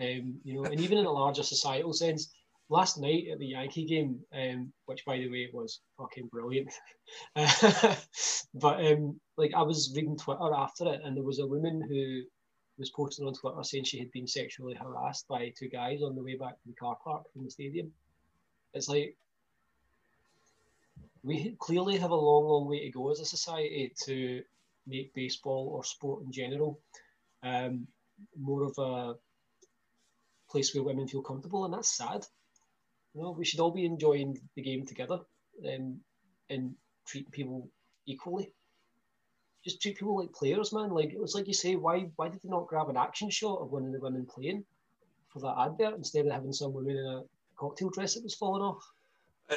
[0.01, 2.33] Um, you know, and even in a larger societal sense,
[2.67, 6.73] last night at the Yankee game, um, which by the way was fucking brilliant,
[7.35, 12.23] but um, like I was reading Twitter after it, and there was a woman who
[12.77, 16.23] was posting on Twitter saying she had been sexually harassed by two guys on the
[16.23, 17.91] way back to the car park from the stadium.
[18.73, 19.15] It's like
[21.23, 24.41] we clearly have a long, long way to go as a society to
[24.88, 26.79] make baseball or sport in general
[27.43, 27.88] um,
[28.39, 29.15] more of a
[30.49, 32.25] place where women feel comfortable, and that's sad.
[33.13, 35.19] You know, we should all be enjoying the game together
[35.67, 35.99] um,
[36.49, 37.69] and treating people
[38.05, 38.53] equally.
[39.63, 40.89] Just treat people like players, man.
[40.89, 43.62] Like it was like you say, why why did they not grab an action shot
[43.62, 44.63] of one of the women playing
[45.30, 47.23] for that advert instead of having some women in a
[47.56, 48.84] cocktail dress that was falling off?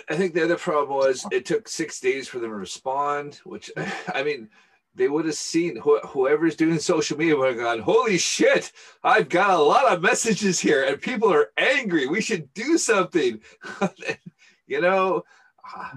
[0.09, 3.71] I think the other problem was it took six days for them to respond, which
[4.15, 4.49] I mean,
[4.95, 8.73] they would have seen wh- whoever's doing social media would have gone, holy shit,
[9.05, 12.07] I've got a lot of messages here and people are angry.
[12.07, 13.41] We should do something.
[14.67, 15.23] you know,
[15.65, 15.93] ah,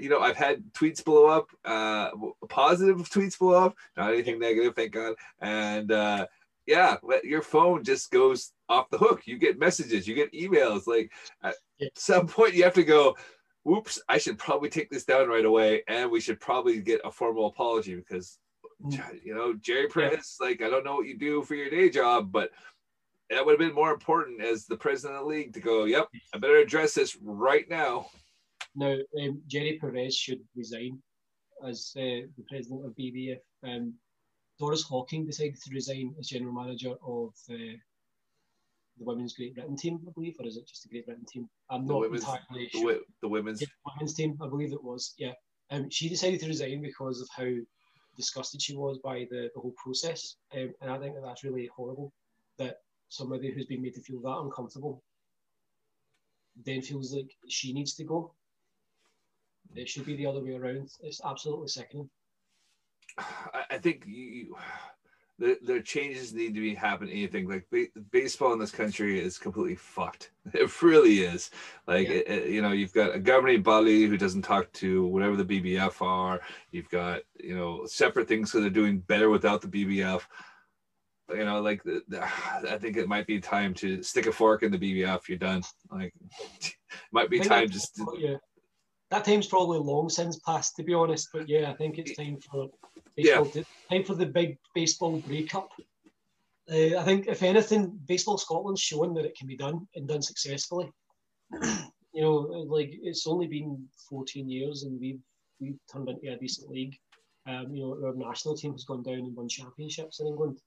[0.00, 2.10] you know, I've had tweets blow up, uh,
[2.48, 5.14] positive tweets blow up, not anything negative, thank God.
[5.40, 6.26] And uh,
[6.66, 9.22] yeah, your phone just goes off the hook.
[9.26, 10.86] You get messages, you get emails.
[10.86, 11.12] Like
[11.42, 11.54] at
[11.94, 13.16] some point, you have to go,
[13.64, 17.10] whoops, I should probably take this down right away, and we should probably get a
[17.10, 18.38] formal apology because,
[18.84, 19.00] mm.
[19.24, 22.32] you know, Jerry Perez, like, I don't know what you do for your day job,
[22.32, 22.50] but
[23.30, 26.08] that would have been more important as the president of the league to go, yep,
[26.34, 28.06] I better address this right now.
[28.74, 31.00] Now, um, Jerry Perez should resign
[31.66, 33.38] as uh, the president of BBF.
[33.64, 33.94] Um,
[34.58, 37.76] Doris Hawking decided to resign as general manager of uh,
[38.98, 41.48] the women's Great Britain team, I believe, or is it just the Great Britain team?
[41.70, 42.80] I'm The not entirely The, sure.
[42.82, 43.60] wi- the women's.
[43.60, 45.14] Yeah, women's team, I believe it was.
[45.18, 45.32] Yeah,
[45.70, 47.48] um, she decided to resign because of how
[48.16, 51.68] disgusted she was by the, the whole process, um, and I think that that's really
[51.74, 52.12] horrible.
[52.58, 52.78] That
[53.08, 55.02] somebody who's been made to feel that uncomfortable
[56.64, 58.34] then feels like she needs to go.
[59.74, 60.90] It should be the other way around.
[61.00, 62.08] It's absolutely sickening.
[63.70, 64.56] I, think you,
[65.38, 67.12] the, the changes need to be happening.
[67.12, 70.30] Anything like ba- baseball in this country is completely fucked.
[70.54, 71.50] It really is.
[71.86, 72.14] Like Yeah.
[72.16, 75.44] it- it- you know, you've got a governing body who doesn't talk to whatever the
[75.44, 76.40] BBF are.
[76.70, 80.22] You've got you know separate things so they're doing better without the BBF.
[81.30, 84.62] You know, like the, the, I think it might be time to stick a fork
[84.62, 85.28] in the BBF.
[85.28, 85.62] You're done.
[85.90, 86.14] Like,
[86.62, 86.74] it
[87.12, 87.96] might be time just.
[87.96, 88.36] To, yeah.
[89.10, 91.28] That time's probably long since passed, to be honest.
[91.32, 92.68] But yeah, I think it's time for
[93.16, 95.70] baseball to, time for the big baseball breakup.
[96.70, 100.20] Uh, I think if anything, baseball Scotland's shown that it can be done and done
[100.20, 100.90] successfully.
[102.12, 102.36] you know,
[102.68, 105.20] like it's only been 14 years and we've
[105.60, 106.96] we've turned into a decent league.
[107.46, 110.58] Um, you know, our national team has gone down and won championships in England.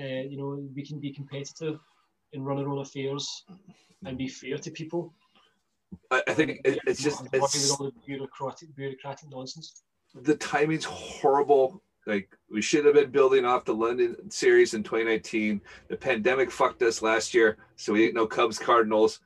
[0.00, 1.78] Uh, you know, we can be competitive
[2.32, 3.44] and run our own affairs
[4.04, 5.14] and be fair to people.
[6.10, 9.82] I, I think it, it's just it's, all the bureaucratic bureaucratic nonsense.
[10.14, 11.82] the timing's horrible.
[12.06, 15.60] Like we should have been building off the London series in 2019.
[15.88, 19.20] The pandemic fucked us last year, so we didn't know Cubs Cardinals.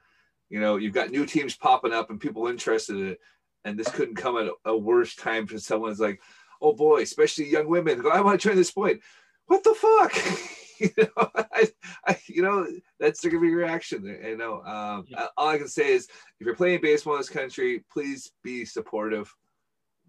[0.48, 3.20] You know, you've got new teams popping up and people interested in it,
[3.64, 6.20] and this couldn't come at a, a worse time for someone's like,
[6.62, 8.02] oh boy, especially young women.
[8.10, 9.00] I want to join this point.
[9.46, 10.12] What the fuck?
[10.80, 11.68] you know, I,
[12.06, 12.66] I, you know,
[12.98, 14.04] that's gonna be your reaction.
[14.04, 15.26] You know, um, Yeah.
[15.36, 19.34] all I can say is, if you're playing baseball in this country, please be supportive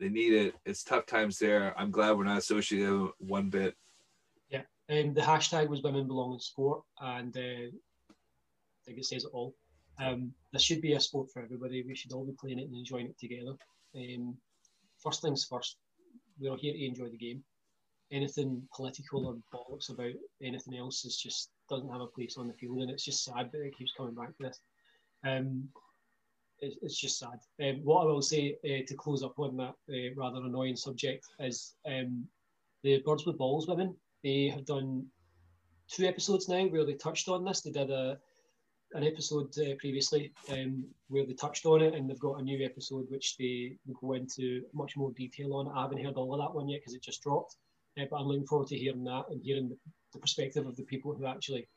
[0.02, 0.56] they need it.
[0.66, 1.80] It's tough times there.
[1.80, 3.76] I'm glad we're not associated one bit.
[4.50, 9.26] Yeah, um, the hashtag was women belong in sport, and uh, I think it says
[9.26, 9.54] it all.
[10.00, 11.84] Um, this should be a sport for everybody.
[11.84, 13.54] We should all be playing it and enjoying it together.
[13.96, 14.36] Um,
[14.98, 15.78] first things first,
[16.40, 17.44] we're all here to enjoy the game.
[18.12, 22.54] Anything political or bollocks about anything else is just doesn't have a place on the
[22.54, 24.60] field, and it's just sad that it keeps coming back to this.
[25.26, 25.70] Um,
[26.60, 27.40] it's, it's just sad.
[27.62, 31.26] Um, what I will say uh, to close up on that uh, rather annoying subject
[31.40, 32.26] is um,
[32.84, 33.96] the Birds with Balls women.
[34.24, 35.06] They have done
[35.90, 37.62] two episodes now where they touched on this.
[37.62, 38.20] They did a
[38.94, 42.64] an episode uh, previously um, where they touched on it, and they've got a new
[42.66, 45.70] episode which they go into much more detail on.
[45.70, 47.56] I haven't heard all of that one yet because it just dropped,
[48.00, 49.78] uh, but I'm looking forward to hearing that and hearing the,
[50.14, 51.68] the perspective of the people who actually,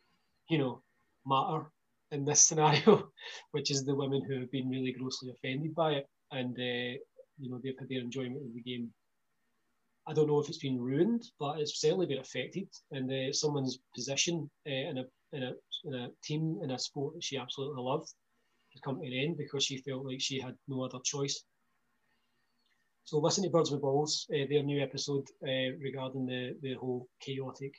[0.49, 0.83] you know,
[1.27, 1.71] matter
[2.11, 3.11] in this scenario,
[3.53, 6.99] which is the women who have been really grossly offended by it, and uh,
[7.39, 8.93] you know they've had their enjoyment of the game.
[10.07, 13.79] I don't know if it's been ruined, but it's certainly been affected, and uh, someone's
[13.95, 15.53] position uh, in a in a
[15.85, 18.13] in a team in a sport that she absolutely loved
[18.73, 21.45] has come to an end because she felt like she had no other choice.
[23.05, 27.07] So listen to Birds with Balls, uh, their new episode uh, regarding the the whole
[27.21, 27.75] chaotic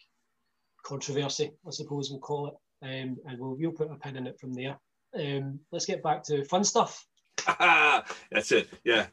[0.84, 4.40] controversy, I suppose we'll call it, um, and we'll we'll put a pin in it
[4.40, 4.78] from there.
[5.18, 7.06] Um, let's get back to fun stuff.
[7.48, 8.70] That's it.
[8.84, 9.08] Yeah.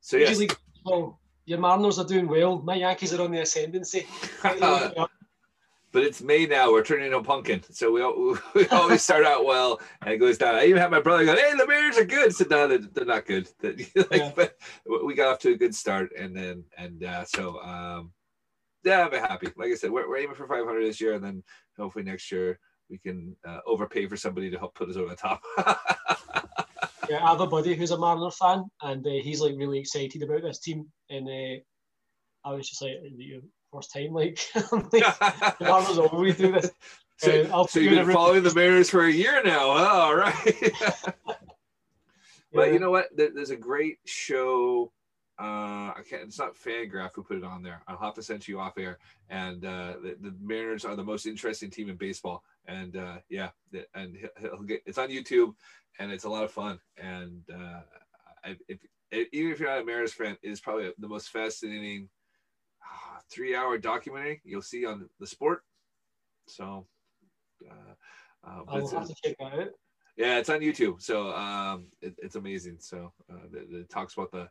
[0.00, 0.40] So yes,
[1.46, 2.62] your Mariners are doing well.
[2.62, 4.06] My Yankees are on the ascendancy.
[5.94, 6.72] but it's May now.
[6.72, 8.02] We're turning into a pumpkin, so we,
[8.54, 10.56] we always start out well and it goes down.
[10.56, 13.04] I even had my brother go, "Hey, the Mariners are good." So no, they're, they're
[13.04, 13.48] not good.
[13.62, 14.32] Like, Yeah.
[14.34, 14.56] But
[15.04, 18.12] we got off to a good start, and then and uh, so um,
[18.82, 19.48] yeah, I'm happy.
[19.56, 21.44] Like I said, we're, we're aiming for 500 this year, and then
[21.78, 22.58] hopefully next year
[22.90, 25.42] we can uh, overpay for somebody to help put us over the top.
[27.08, 30.22] yeah, I have a buddy who's a Mariner fan, and uh, he's like really excited
[30.24, 30.86] about this team.
[31.08, 33.42] And uh, I was just like, "Is it your
[33.74, 36.70] first time, like, like the Mariners always do this.
[37.18, 39.68] so, Uh, so you've been following the Mariners for a year now.
[39.70, 40.72] all right.
[42.52, 42.74] But Yeah.
[42.74, 43.08] you know what?
[43.16, 44.92] There's a great show.
[45.40, 46.22] Uh, I can't.
[46.22, 47.82] It's not Fangraph who put it on there.
[47.88, 48.98] I'll have to send you off air.
[49.28, 52.44] And uh, the, the Mariners are the most interesting team in baseball.
[52.66, 53.48] And uh, yeah,
[53.94, 54.82] and he'll, he'll get.
[54.86, 55.54] It's on YouTube,
[55.98, 56.78] and it's a lot of fun.
[56.96, 57.80] And uh,
[58.44, 58.78] I, if,
[59.32, 62.08] even if you're not a Mariners fan, it is probably the most fascinating
[63.30, 65.62] uh, three-hour documentary you'll see on the sport.
[66.48, 66.86] So.
[67.68, 67.94] Uh,
[68.46, 69.68] uh, I'll have to check out.
[70.16, 72.76] yeah, it's on YouTube, so um, it, it's amazing.
[72.78, 74.48] So uh, it, it talks about the,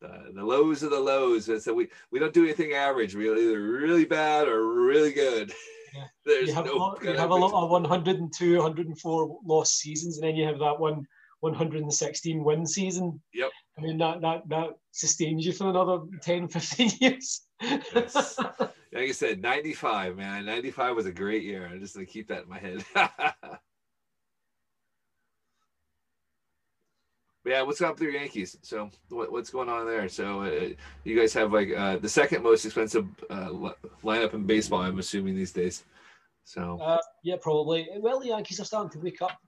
[0.00, 1.50] the the lows of the lows.
[1.62, 3.14] So we we don't do anything average.
[3.14, 5.52] We're either really bad or really good.
[5.94, 6.04] Yeah.
[6.26, 6.74] There's You have, no.
[6.74, 10.58] a lot, you have a lot of 102, 104 lost seasons, and then you have
[10.58, 11.06] that one
[11.52, 13.20] 116 win season.
[13.34, 13.50] Yep.
[13.78, 17.42] I mean, that, that, that sustains you for another 10, 15 years.
[17.60, 18.38] yes.
[18.92, 20.46] Like I said, 95, man.
[20.46, 21.68] 95 was a great year.
[21.70, 22.82] I'm just going to keep that in my head.
[27.44, 28.56] yeah, what's up with your Yankees?
[28.62, 30.08] So what, what's going on there?
[30.08, 30.70] So uh,
[31.04, 33.50] you guys have like uh, the second most expensive uh,
[34.02, 35.84] lineup in baseball, I'm assuming these days.
[36.44, 37.88] So uh, yeah, probably.
[37.98, 39.38] Well, the Yankees are starting to wake up.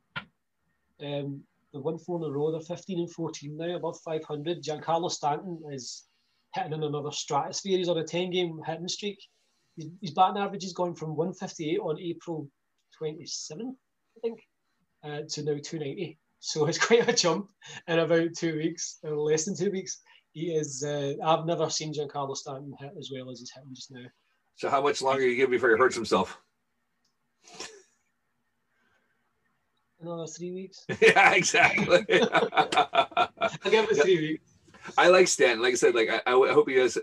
[1.03, 1.42] Um,
[1.72, 2.50] they've won four in a row.
[2.50, 4.62] They're 15 and 14 now, above 500.
[4.62, 6.04] Giancarlo Stanton is
[6.54, 7.78] hitting in another stratosphere.
[7.78, 9.18] He's on a 10 game hitting streak.
[9.76, 12.48] His, batting average is going from 158 on April
[13.00, 13.74] 27th,
[14.16, 14.40] I think,
[15.04, 16.18] uh, to now 290.
[16.40, 17.48] So it's quite a jump
[17.86, 20.00] in about two weeks, or less than two weeks.
[20.32, 20.84] He is.
[20.84, 24.06] Uh, I've never seen Giancarlo Stanton hit as well as he's hitting just now.
[24.56, 26.38] So how much longer do you give before he hurts himself?
[30.01, 30.86] Another three weeks.
[31.01, 32.05] yeah, exactly.
[32.22, 34.44] I'll give it three weeks.
[34.96, 35.62] I like Stanton.
[35.62, 36.96] Like I said, like I, I hope he does.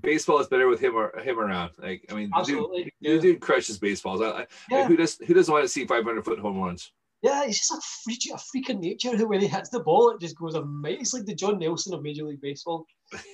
[0.00, 1.72] Baseball is better with him or him around.
[1.78, 2.84] Like I mean, Absolutely.
[2.84, 3.18] dude, yeah.
[3.18, 4.20] dude crushes baseballs.
[4.20, 4.86] I, yeah.
[4.86, 6.92] Who does who doesn't want to see 500 foot home runs?
[7.22, 10.10] Yeah, he's just a freak, a freak of nature who, when he hits the ball,
[10.10, 11.00] it just goes amazing.
[11.00, 12.84] It's like the John Nelson of Major League Baseball.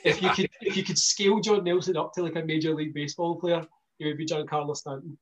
[0.04, 2.92] If you could, if you could scale John Nelson up to like a Major League
[2.92, 3.66] Baseball player,
[3.98, 5.16] he would be Giancarlo Stanton.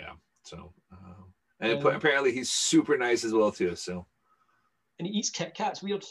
[0.00, 0.12] Yeah.
[0.44, 1.23] So, um,
[1.60, 3.76] and um, apparently he's super nice as well too.
[3.76, 4.06] So,
[4.98, 5.82] and he eats Kit Kats.
[5.82, 6.04] Weird,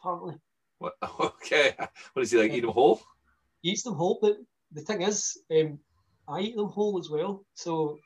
[0.00, 0.36] apparently.
[0.78, 0.94] What?
[1.20, 1.74] Okay.
[2.12, 2.50] What is he like?
[2.50, 3.00] Um, eat them whole?
[3.62, 4.36] He eats them whole, but
[4.72, 5.78] the thing is, um,
[6.28, 7.44] I eat them whole as well.
[7.54, 7.98] So,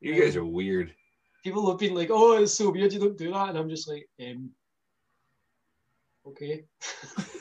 [0.00, 0.94] you guys um, are weird
[1.42, 3.88] people have been like, "Oh, it's so weird you don't do that," and I'm just
[3.88, 4.50] like, um,
[6.26, 6.64] okay.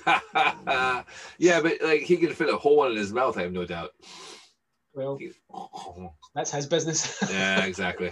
[1.38, 3.38] yeah, but like he can fit a whole one in his mouth.
[3.38, 3.92] I have no doubt.
[4.94, 5.20] Well,
[6.38, 7.18] that's his business.
[7.32, 8.12] yeah, exactly.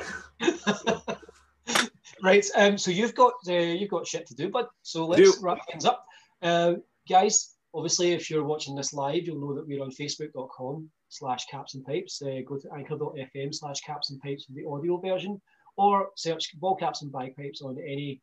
[2.24, 2.46] right.
[2.56, 2.78] Um.
[2.78, 5.44] So you've got uh, you've got shit to do, but so let's do.
[5.44, 6.04] wrap things up,
[6.42, 6.74] uh,
[7.08, 7.52] guys.
[7.76, 11.86] Obviously, if you're watching this live, you'll know that we're on Facebook.com slash caps and
[11.86, 12.20] pipes.
[12.22, 15.40] Uh, go to anchor.fm slash caps and pipes for the audio version
[15.78, 18.22] or search ball caps and bagpipes on any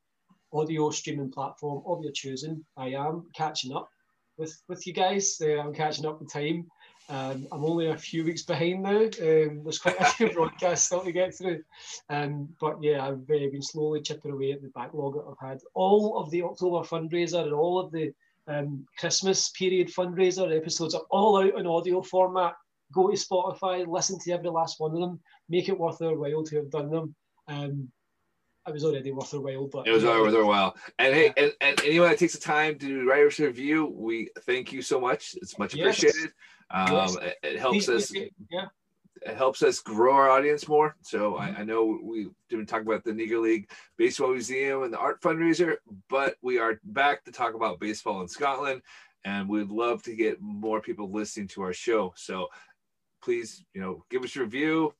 [0.55, 2.65] audio streaming platform of your choosing.
[2.77, 3.89] I am catching up
[4.39, 5.37] with with you guys.
[5.41, 6.67] Uh, I'm catching up with time.
[7.13, 9.03] Um, I'm only a few weeks behind now.
[9.03, 11.63] Um, there's quite a few broadcasts still to get through.
[12.09, 15.61] Um, but yeah, I've uh, been slowly chipping away at the backlog that I've had.
[15.75, 18.15] All of the October fundraiser and all of the
[18.49, 22.55] um, Christmas period fundraiser episodes are all out in audio format.
[22.95, 26.43] Go to Spotify, listen to every last one of them, make it worth their while
[26.45, 27.15] to have done them.
[28.65, 30.77] Um, it was already worth a while, but it was already worth a while.
[30.99, 34.31] And hey, and, and anyone that takes the time to write us a review, we
[34.43, 35.35] thank you so much.
[35.41, 36.33] It's much appreciated.
[36.73, 36.91] Yes.
[36.91, 37.17] Um, yes.
[37.17, 38.13] It, it, helps us.
[38.15, 38.67] Yeah.
[39.25, 40.97] It helps us grow our audience more.
[41.03, 44.99] So I, I know we didn't talk about the Negro League Baseball Museum and the
[44.99, 45.77] art fundraiser,
[46.09, 48.83] but we are back to talk about baseball in Scotland,
[49.25, 52.13] and we'd love to get more people listening to our show.
[52.17, 52.49] So
[53.23, 54.95] please, you know, give us a review,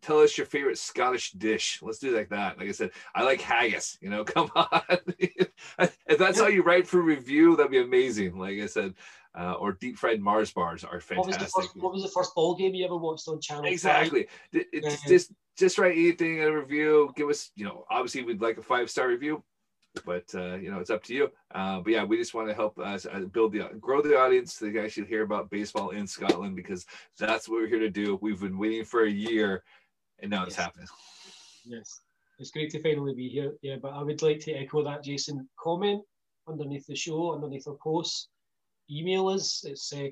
[0.00, 1.80] tell us your favorite Scottish dish.
[1.82, 2.58] Let's do like that.
[2.58, 3.98] Like I said, I like haggis.
[4.00, 4.82] You know, come on.
[5.18, 8.38] if that's how you write for review, that'd be amazing.
[8.38, 8.94] Like I said,
[9.38, 11.16] uh, or deep fried Mars bars are fantastic.
[11.16, 13.66] What was, the first, what was the first ball game you ever watched on Channel?
[13.66, 14.26] Exactly.
[14.52, 17.12] It's just just write anything in a review.
[17.16, 19.42] Give us, you know, obviously we'd like a five star review
[20.04, 21.30] but uh, you know it's up to you.
[21.54, 24.54] Uh, but yeah, we just want to help us uh, build the grow the audience
[24.54, 26.86] so you guys should hear about baseball in Scotland because
[27.18, 28.18] that's what we're here to do.
[28.20, 29.62] We've been waiting for a year,
[30.20, 30.48] and now yes.
[30.48, 30.86] it's happening.
[31.64, 32.00] Yes,
[32.38, 33.54] it's great to finally be here.
[33.62, 35.48] Yeah, but I would like to echo that, Jason.
[35.58, 36.02] Comment
[36.48, 38.28] underneath the show, underneath our posts.
[38.90, 39.64] Email us.
[39.66, 40.08] It's uh,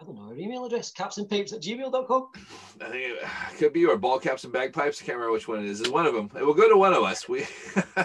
[0.00, 2.28] I don't know, our email address, capsandpipes at gmail.com.
[2.80, 3.22] I think it
[3.58, 5.02] could be, or ball caps and bagpipes.
[5.02, 5.80] I can't remember which one it is.
[5.80, 6.30] It's one of them.
[6.36, 7.28] It will go to one of us.
[7.28, 7.46] We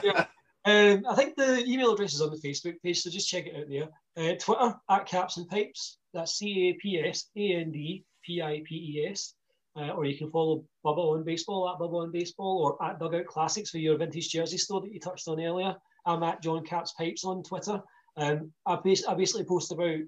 [0.04, 0.26] yeah.
[0.66, 3.56] Um, I think the email address is on the Facebook page, so just check it
[3.56, 3.88] out there.
[4.18, 5.98] Uh, Twitter at Caps and Pipes.
[6.14, 9.34] That's C A P S A N D P I P E S.
[9.78, 13.28] Uh, or you can follow Bubba on Baseball at Bubba on Baseball or at Dugout
[13.28, 15.76] Classics for your vintage jersey store that you touched on earlier.
[16.06, 17.82] I'm at John Caps Pipes on Twitter.
[18.18, 20.00] Um, I, bas- I basically post about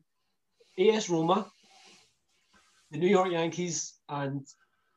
[0.80, 1.52] AS Roma,
[2.92, 4.48] the New York Yankees, and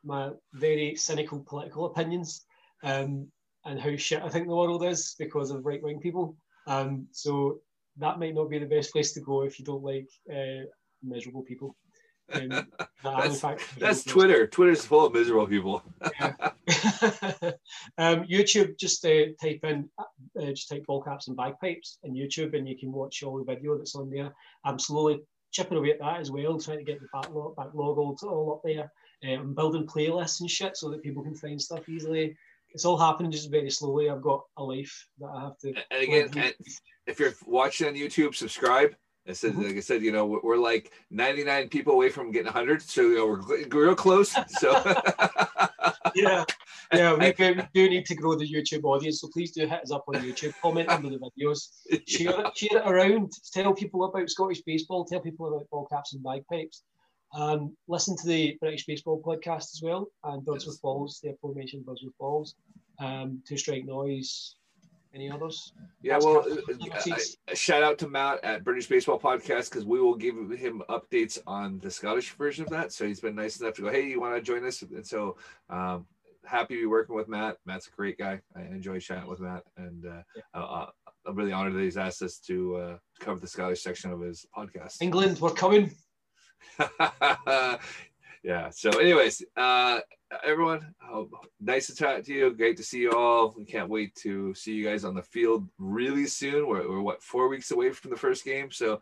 [0.04, 2.44] my very cynical political opinions.
[2.84, 3.28] Um,
[3.64, 6.36] and how shit I think the world is because of right wing people.
[6.66, 7.60] Um, so
[7.98, 10.64] that might not be the best place to go if you don't like uh,
[11.02, 11.76] miserable people.
[12.32, 12.48] Um,
[13.02, 14.46] that's, fact, that's Twitter.
[14.46, 15.82] Twitter's full of miserable people.
[17.98, 22.56] um, YouTube, just uh, type in, uh, just type ball caps and bagpipes in YouTube,
[22.56, 24.32] and you can watch all the video that's on there.
[24.64, 25.20] I'm slowly
[25.52, 28.62] chipping away at that as well, trying to get the backlog, backlog all, all up
[28.64, 28.90] there.
[29.24, 32.36] Uh, I'm building playlists and shit so that people can find stuff easily
[32.72, 34.10] it's all happening just very slowly.
[34.10, 35.74] I've got a life that I have to.
[35.90, 36.54] And again, and
[37.06, 38.94] if you're watching on YouTube, subscribe.
[39.28, 39.62] I said, mm-hmm.
[39.62, 43.16] like I said, you know, we're, like 99 people away from getting 100, so you
[43.16, 44.34] know we're, real close.
[44.48, 44.72] So
[46.14, 46.44] yeah,
[46.92, 49.92] yeah, we, we do need to grow the YouTube audience, so please do hit us
[49.92, 51.68] up on YouTube, comment under the videos,
[52.08, 56.14] share it, share it around, tell people about Scottish baseball, tell people about ball caps
[56.14, 56.82] and bagpipes.
[57.32, 60.74] Um, listen to the British Baseball podcast as well, and Birds yes.
[60.74, 62.56] with Balls, the aforementioned Birds with Balls,
[62.98, 64.56] um, Two Strike Noise,
[65.14, 65.72] any others?
[66.02, 70.14] Yeah, well, uh, uh, shout out to Matt at British Baseball Podcast because we will
[70.14, 72.92] give him updates on the Scottish version of that.
[72.92, 74.82] So he's been nice enough to go, hey, you want to join us?
[74.82, 75.36] And so
[75.68, 76.06] um,
[76.44, 77.56] happy to be working with Matt.
[77.66, 78.40] Matt's a great guy.
[78.56, 80.22] I enjoy chatting with Matt, and uh,
[80.54, 80.86] yeah.
[81.26, 84.46] I'm really honored that he's asked us to uh, cover the Scottish section of his
[84.56, 85.02] podcast.
[85.02, 85.90] England, we're coming.
[88.42, 88.70] yeah.
[88.70, 90.00] So, anyways, uh,
[90.44, 91.28] everyone, oh,
[91.60, 92.52] nice to talk to you.
[92.52, 93.54] Great to see you all.
[93.56, 96.66] We can't wait to see you guys on the field really soon.
[96.66, 99.00] We're, we're what four weeks away from the first game, so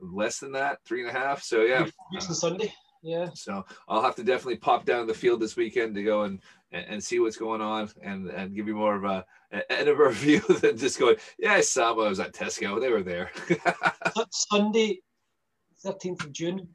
[0.00, 1.42] less than that, three and a half.
[1.42, 1.86] So yeah,
[2.16, 2.72] uh, Sunday.
[3.02, 3.30] Yeah.
[3.34, 6.40] So I'll have to definitely pop down the field this weekend to go and
[6.72, 10.04] and, see what's going on and and give you more of a an of a
[10.08, 11.16] review than just going.
[11.38, 12.80] Yeah, I saw when I was at Tesco.
[12.80, 13.30] They were there.
[14.30, 15.00] Sunday,
[15.82, 16.68] thirteenth of June.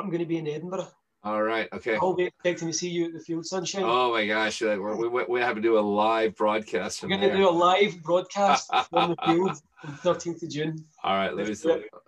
[0.00, 0.88] I'm going to be in Edinburgh.
[1.22, 1.68] All right.
[1.70, 1.98] Okay.
[2.00, 3.82] I'll be expecting to see you at the field, sunshine.
[3.84, 7.02] Oh my gosh, uh, we we, we have to do a live broadcast.
[7.02, 10.82] We're going to do a live broadcast from the field on 13th of June.
[11.04, 11.34] All right.
[11.36, 11.54] Let me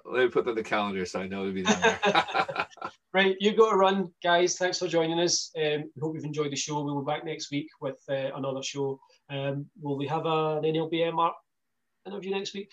[0.06, 1.98] let me put that in the calendar so I know it'll be there.
[3.12, 4.56] right, you got to run, guys.
[4.56, 5.50] Thanks for joining us.
[5.56, 6.82] Um, we hope you've enjoyed the show.
[6.82, 8.98] We'll be back next week with uh, another show.
[9.28, 11.34] Um, will we have an NLBM art
[12.06, 12.72] interview next week?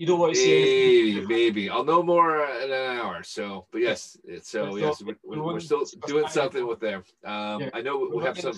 [0.00, 1.68] You don't want to see maybe, maybe.
[1.68, 3.22] I'll know more in an hour.
[3.22, 7.02] So, but yes, so yes, we're, we're, still doing something with there.
[7.22, 8.54] Um, I know we'll have some,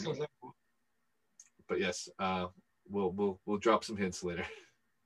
[1.68, 2.46] but yes, uh,
[2.88, 4.46] we'll we'll we'll drop some hints later.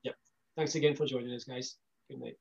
[0.02, 0.12] Yeah.
[0.58, 1.76] Thanks again for joining us, guys.
[2.10, 2.36] Good night.